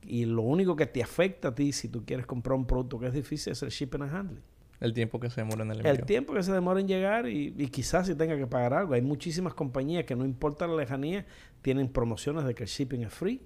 y 0.03 0.25
lo 0.25 0.43
único 0.43 0.75
que 0.75 0.85
te 0.85 1.01
afecta 1.01 1.47
a 1.47 1.55
ti 1.55 1.71
si 1.71 1.89
tú 1.89 2.05
quieres 2.05 2.27
comprar 2.27 2.55
un 2.55 2.67
producto 2.67 2.99
que 2.99 3.07
es 3.07 3.13
difícil 3.13 3.51
es 3.53 3.63
el 3.63 3.69
shipping 3.69 4.03
and 4.03 4.13
handling. 4.13 4.43
El 4.79 4.93
tiempo 4.93 5.19
que 5.19 5.31
se 5.31 5.41
demora 5.41 5.63
en 5.63 5.71
el 5.71 5.77
envío. 5.77 5.91
El 5.91 6.05
tiempo 6.05 6.35
que 6.35 6.43
se 6.43 6.53
demora 6.53 6.79
en 6.79 6.87
llegar 6.87 7.27
y, 7.27 7.55
y 7.57 7.67
quizás 7.69 8.05
si 8.05 8.13
tenga 8.13 8.37
que 8.37 8.45
pagar 8.45 8.75
algo. 8.75 8.93
Hay 8.93 9.01
muchísimas 9.01 9.55
compañías 9.55 10.05
que 10.05 10.15
no 10.15 10.23
importa 10.23 10.67
la 10.67 10.75
lejanía, 10.75 11.25
tienen 11.63 11.87
promociones 11.87 12.45
de 12.45 12.53
que 12.53 12.61
el 12.61 12.69
shipping 12.69 13.01
es 13.01 13.11
free. 13.11 13.41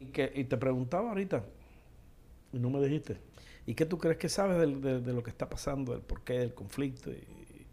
Y, 0.00 0.06
que, 0.06 0.32
y 0.34 0.42
te 0.42 0.56
preguntaba 0.56 1.10
ahorita, 1.10 1.44
y 2.52 2.58
no 2.58 2.68
me 2.68 2.80
dijiste, 2.80 3.18
¿y 3.66 3.74
qué 3.74 3.86
tú 3.86 3.98
crees 3.98 4.16
que 4.18 4.28
sabes 4.28 4.58
de, 4.58 5.12
lo 5.12 5.22
que 5.22 5.30
está 5.30 5.48
pasando, 5.48 5.92
del 5.92 6.02
porqué 6.02 6.34
del 6.38 6.54
conflicto? 6.54 7.10
¿Y, 7.10 7.14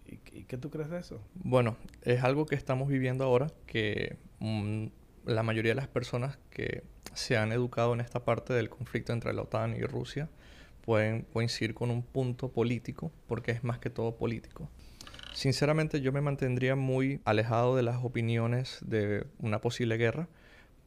y- 0.08 0.19
y 0.39 0.43
qué 0.46 0.58
tú 0.58 0.69
crees 0.69 0.89
de 0.89 1.00
eso? 1.00 1.22
Bueno, 1.36 1.77
es 2.03 2.24
algo 2.24 2.46
que 2.46 2.55
estamos 2.55 2.88
viviendo 2.88 3.24
ahora 3.24 3.51
que 3.67 4.17
mm, 4.39 4.88
la 5.25 5.43
mayoría 5.43 5.72
de 5.72 5.75
las 5.75 5.88
personas 5.88 6.38
que 6.50 6.84
se 7.13 7.38
han 7.38 7.51
educado 7.51 7.93
en 7.93 8.01
esta 8.01 8.24
parte 8.24 8.53
del 8.53 8.69
conflicto 8.69 9.13
entre 9.13 9.34
la 9.34 9.41
OTAN 9.43 9.75
y 9.75 9.81
Rusia 9.84 10.29
pueden 10.86 11.24
coincidir 11.34 11.74
con 11.74 11.91
un 11.91 12.01
punto 12.01 12.50
político 12.51 13.12
porque 13.27 13.51
es 13.51 13.63
más 13.63 13.79
que 13.79 13.89
todo 13.89 14.15
político. 14.15 14.69
Sinceramente 15.34 16.01
yo 16.01 16.12
me 16.12 16.22
mantendría 16.22 16.75
muy 16.75 17.22
alejado 17.25 17.75
de 17.75 17.84
las 17.84 18.03
opiniones 18.03 18.79
de 18.81 19.25
una 19.39 19.62
posible 19.62 19.98
guerra 19.98 20.27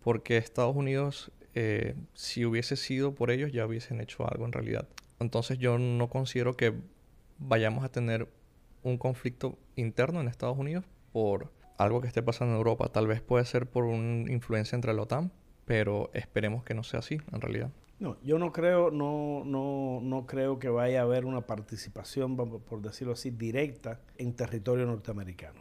porque 0.02 0.36
Estados 0.36 0.74
Unidos, 0.74 1.30
eh, 1.54 1.94
si 2.14 2.44
hubiese 2.44 2.76
sido 2.76 3.14
por 3.14 3.30
ellos, 3.30 3.52
ya 3.52 3.66
hubiesen 3.66 4.00
hecho 4.00 4.28
algo 4.30 4.46
en 4.46 4.52
realidad. 4.52 4.88
Entonces 5.20 5.58
yo 5.58 5.78
no 5.78 6.08
considero 6.08 6.56
que 6.56 6.74
vayamos 7.38 7.84
a 7.84 7.90
tener 7.90 8.28
un 8.82 8.98
conflicto 8.98 9.58
interno 9.76 10.20
en 10.20 10.28
Estados 10.28 10.58
Unidos 10.58 10.84
por 11.12 11.52
algo 11.78 12.00
que 12.00 12.08
esté 12.08 12.22
pasando 12.22 12.54
en 12.54 12.58
Europa. 12.58 12.88
Tal 12.88 13.06
vez 13.06 13.20
puede 13.20 13.44
ser 13.44 13.66
por 13.66 13.84
una 13.84 14.30
influencia 14.30 14.76
entre 14.76 14.94
la 14.94 15.02
OTAN, 15.02 15.32
pero 15.64 16.10
esperemos 16.14 16.64
que 16.64 16.74
no 16.74 16.82
sea 16.82 17.00
así 17.00 17.18
en 17.32 17.40
realidad. 17.40 17.70
No, 18.00 18.16
yo 18.22 18.38
no 18.38 18.50
creo, 18.50 18.90
no, 18.90 19.42
no, 19.44 20.00
no 20.02 20.26
creo 20.26 20.58
que 20.58 20.68
vaya 20.68 21.00
a 21.00 21.02
haber 21.04 21.24
una 21.24 21.42
participación, 21.42 22.36
por 22.36 22.82
decirlo 22.82 23.12
así, 23.12 23.30
directa 23.30 24.00
en 24.18 24.34
territorio 24.34 24.86
norteamericano. 24.86 25.60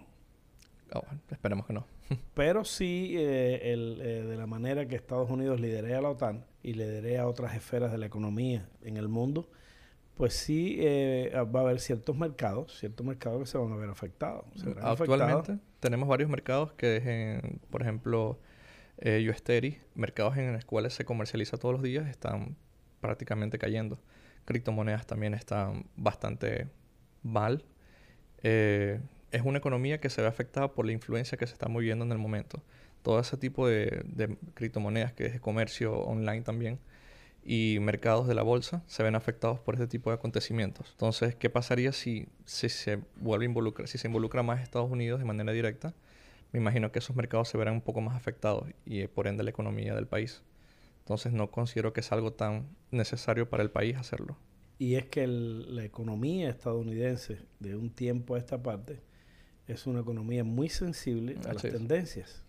Bueno, 0.91 1.21
esperemos 1.29 1.65
que 1.67 1.73
no. 1.73 1.85
Pero 2.33 2.63
sí, 2.65 3.15
eh, 3.17 3.71
el, 3.73 3.99
eh, 4.01 4.23
de 4.23 4.37
la 4.37 4.47
manera 4.47 4.87
que 4.87 4.95
Estados 4.95 5.29
Unidos 5.29 5.59
liderea 5.59 5.99
a 5.99 6.01
la 6.01 6.09
OTAN 6.09 6.45
y 6.63 6.73
liderea 6.73 7.27
otras 7.27 7.55
esferas 7.55 7.91
de 7.91 7.97
la 7.97 8.05
economía 8.05 8.67
en 8.81 8.97
el 8.97 9.07
mundo, 9.07 9.49
pues 10.15 10.33
sí 10.33 10.77
eh, 10.79 11.31
va 11.33 11.61
a 11.61 11.63
haber 11.63 11.79
ciertos 11.79 12.15
mercados, 12.15 12.77
ciertos 12.77 13.05
mercados 13.05 13.39
que 13.39 13.45
se 13.47 13.57
van 13.57 13.71
a 13.71 13.75
ver 13.75 13.89
afectados. 13.89 14.45
Actualmente 14.81 15.57
tenemos 15.79 16.07
varios 16.07 16.29
mercados 16.29 16.73
que, 16.73 16.97
en, 16.97 17.59
por 17.69 17.81
ejemplo, 17.81 18.39
eh, 18.99 19.27
mercados 19.95 20.37
en 20.37 20.53
los 20.53 20.63
cuales 20.63 20.93
se 20.93 21.05
comercializa 21.05 21.57
todos 21.57 21.73
los 21.73 21.81
días, 21.81 22.07
están 22.07 22.55
prácticamente 23.01 23.57
cayendo. 23.57 23.99
Criptomonedas 24.45 25.07
también 25.07 25.33
están 25.33 25.87
bastante 25.95 26.67
mal. 27.23 27.65
Eh, 28.43 28.99
es 29.31 29.41
una 29.43 29.57
economía 29.57 29.99
que 29.99 30.09
se 30.09 30.21
ve 30.21 30.27
afectada 30.27 30.73
por 30.73 30.85
la 30.85 30.91
influencia 30.91 31.37
que 31.37 31.47
se 31.47 31.53
está 31.53 31.67
moviendo 31.67 32.05
en 32.05 32.11
el 32.11 32.17
momento. 32.17 32.61
Todo 33.01 33.19
ese 33.19 33.37
tipo 33.37 33.67
de, 33.67 34.37
criptomonedas, 34.53 35.13
que 35.13 35.25
es 35.25 35.39
comercio 35.39 35.97
online 35.99 36.41
también, 36.41 36.79
y 37.43 37.79
mercados 37.81 38.27
de 38.27 38.35
la 38.35 38.43
bolsa 38.43 38.83
se 38.85 39.01
ven 39.01 39.15
afectados 39.15 39.59
por 39.59 39.73
este 39.73 39.87
tipo 39.87 40.11
de 40.11 40.15
acontecimientos. 40.15 40.89
Entonces, 40.91 41.35
¿qué 41.35 41.49
pasaría 41.49 41.91
si, 41.91 42.27
se 42.45 42.99
vuelve 43.15 43.47
a 43.83 43.87
si 43.87 43.97
se 43.97 44.07
involucra 44.07 44.43
más 44.43 44.61
Estados 44.61 44.91
Unidos 44.91 45.19
de 45.19 45.25
manera 45.25 45.51
directa? 45.51 45.95
Me 46.51 46.59
imagino 46.59 46.91
que 46.91 46.99
esos 46.99 47.15
mercados 47.15 47.47
se 47.47 47.57
verán 47.57 47.75
un 47.75 47.81
poco 47.81 48.01
más 48.01 48.15
afectados 48.15 48.67
y 48.85 49.01
eh, 49.01 49.07
por 49.07 49.27
ende 49.27 49.43
la 49.43 49.49
economía 49.49 49.95
del 49.95 50.05
país. 50.05 50.43
Entonces 50.99 51.33
no 51.33 51.49
considero 51.49 51.93
que 51.93 52.01
es 52.01 52.11
algo 52.11 52.33
tan 52.33 52.67
necesario 52.91 53.49
para 53.49 53.63
el 53.63 53.71
país 53.71 53.97
hacerlo. 53.97 54.37
Y 54.77 54.95
es 54.95 55.05
que 55.05 55.25
la 55.25 55.83
economía 55.83 56.49
estadounidense 56.49 57.39
de 57.59 57.75
un 57.75 57.89
tiempo 57.89 58.35
a 58.35 58.37
esta 58.37 58.61
parte 58.61 58.99
es 59.67 59.87
una 59.87 60.01
economía 60.01 60.43
muy 60.43 60.69
sensible 60.69 61.37
a 61.45 61.53
las 61.53 61.61
tendencias. 61.61 62.43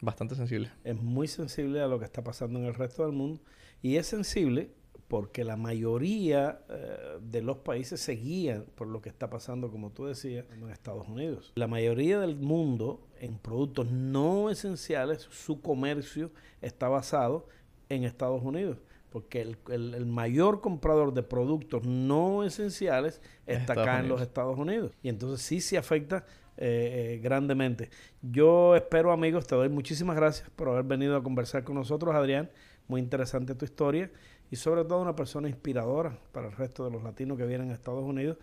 Bastante 0.00 0.34
sensible. 0.34 0.70
Es 0.84 0.96
muy 0.96 1.26
sensible 1.28 1.80
a 1.80 1.86
lo 1.86 1.98
que 1.98 2.04
está 2.04 2.22
pasando 2.22 2.58
en 2.58 2.66
el 2.66 2.74
resto 2.74 3.04
del 3.04 3.12
mundo. 3.12 3.40
Y 3.82 3.96
es 3.96 4.06
sensible 4.06 4.70
porque 5.08 5.44
la 5.44 5.56
mayoría 5.56 6.60
eh, 6.68 7.18
de 7.20 7.42
los 7.42 7.58
países 7.58 8.00
se 8.00 8.12
guían 8.12 8.66
por 8.74 8.88
lo 8.88 9.00
que 9.00 9.08
está 9.08 9.30
pasando, 9.30 9.70
como 9.70 9.90
tú 9.90 10.06
decías, 10.06 10.44
en 10.50 10.68
Estados 10.68 11.08
Unidos. 11.08 11.52
La 11.54 11.68
mayoría 11.68 12.18
del 12.18 12.36
mundo 12.36 13.06
en 13.20 13.38
productos 13.38 13.90
no 13.90 14.50
esenciales, 14.50 15.22
su 15.30 15.60
comercio 15.60 16.32
está 16.60 16.88
basado 16.88 17.46
en 17.88 18.04
Estados 18.04 18.42
Unidos. 18.42 18.78
Porque 19.16 19.40
el, 19.40 19.56
el- 19.70 19.94
el 19.94 20.04
mayor 20.04 20.60
comprador 20.60 21.14
de 21.14 21.22
productos 21.22 21.86
no 21.86 22.44
esenciales 22.44 23.22
Es 23.46 23.60
está 23.60 23.72
Estados 23.72 23.82
acá 23.88 24.00
en 24.00 24.08
los. 24.08 24.20
Estados 24.20 24.58
Unidos. 24.58 24.92
Y 25.02 25.08
entonces 25.08 25.40
sí 25.40 25.62
se 25.62 25.78
afecta 25.78 26.26
eh, 26.58 27.14
eh, 27.14 27.20
grandemente. 27.22 27.88
Yo 28.20 28.76
espero, 28.76 29.12
amigos, 29.12 29.46
te 29.46 29.54
doy 29.54 29.70
muchísimas 29.70 30.16
gracias 30.16 30.50
por 30.50 30.68
haber 30.68 30.82
venido 30.84 31.16
a 31.16 31.22
conversar 31.22 31.64
con 31.64 31.76
nosotros, 31.76 32.14
Adrián. 32.14 32.50
Muy 32.88 33.00
interesante 33.00 33.54
tu 33.54 33.64
historia 33.64 34.10
y 34.50 34.56
sobre 34.56 34.84
todo 34.84 35.00
una 35.00 35.16
persona 35.16 35.48
inspiradora 35.48 36.18
para 36.32 36.48
el 36.48 36.52
resto 36.52 36.84
de 36.84 36.90
los 36.90 37.02
latinos 37.02 37.38
que 37.38 37.46
vienen 37.46 37.70
a 37.70 37.72
Estados 37.72 38.04
Unidos. 38.04 38.36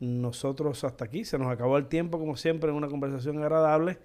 Nosotros 0.00 0.84
hasta 0.84 1.04
aquí, 1.04 1.26
se 1.26 1.36
nos 1.38 1.48
acabó 1.48 1.76
el 1.76 1.86
tiempo, 1.88 2.18
como 2.18 2.34
siempre, 2.38 2.70
en 2.70 2.76
una 2.76 2.88
conversación 2.88 3.36
agradable. 3.36 3.98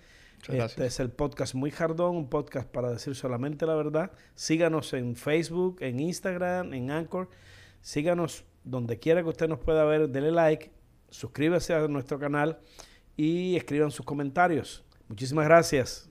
Este 0.47 0.85
es 0.85 0.99
el 0.99 1.11
podcast 1.11 1.53
Muy 1.53 1.69
Jardón, 1.69 2.15
un 2.15 2.29
podcast 2.29 2.67
para 2.67 2.89
decir 2.89 3.13
solamente 3.13 3.65
la 3.65 3.75
verdad. 3.75 4.11
Síganos 4.35 4.93
en 4.93 5.15
Facebook, 5.15 5.77
en 5.81 5.99
Instagram, 5.99 6.73
en 6.73 6.91
Anchor. 6.91 7.29
Síganos 7.81 8.45
donde 8.63 8.99
quiera 8.99 9.21
que 9.21 9.29
usted 9.29 9.47
nos 9.47 9.59
pueda 9.59 9.83
ver, 9.85 10.09
dele 10.09 10.31
like, 10.31 10.71
suscríbase 11.09 11.73
a 11.73 11.87
nuestro 11.87 12.19
canal 12.19 12.59
y 13.15 13.55
escriban 13.55 13.91
sus 13.91 14.05
comentarios. 14.05 14.83
Muchísimas 15.07 15.45
gracias. 15.45 16.08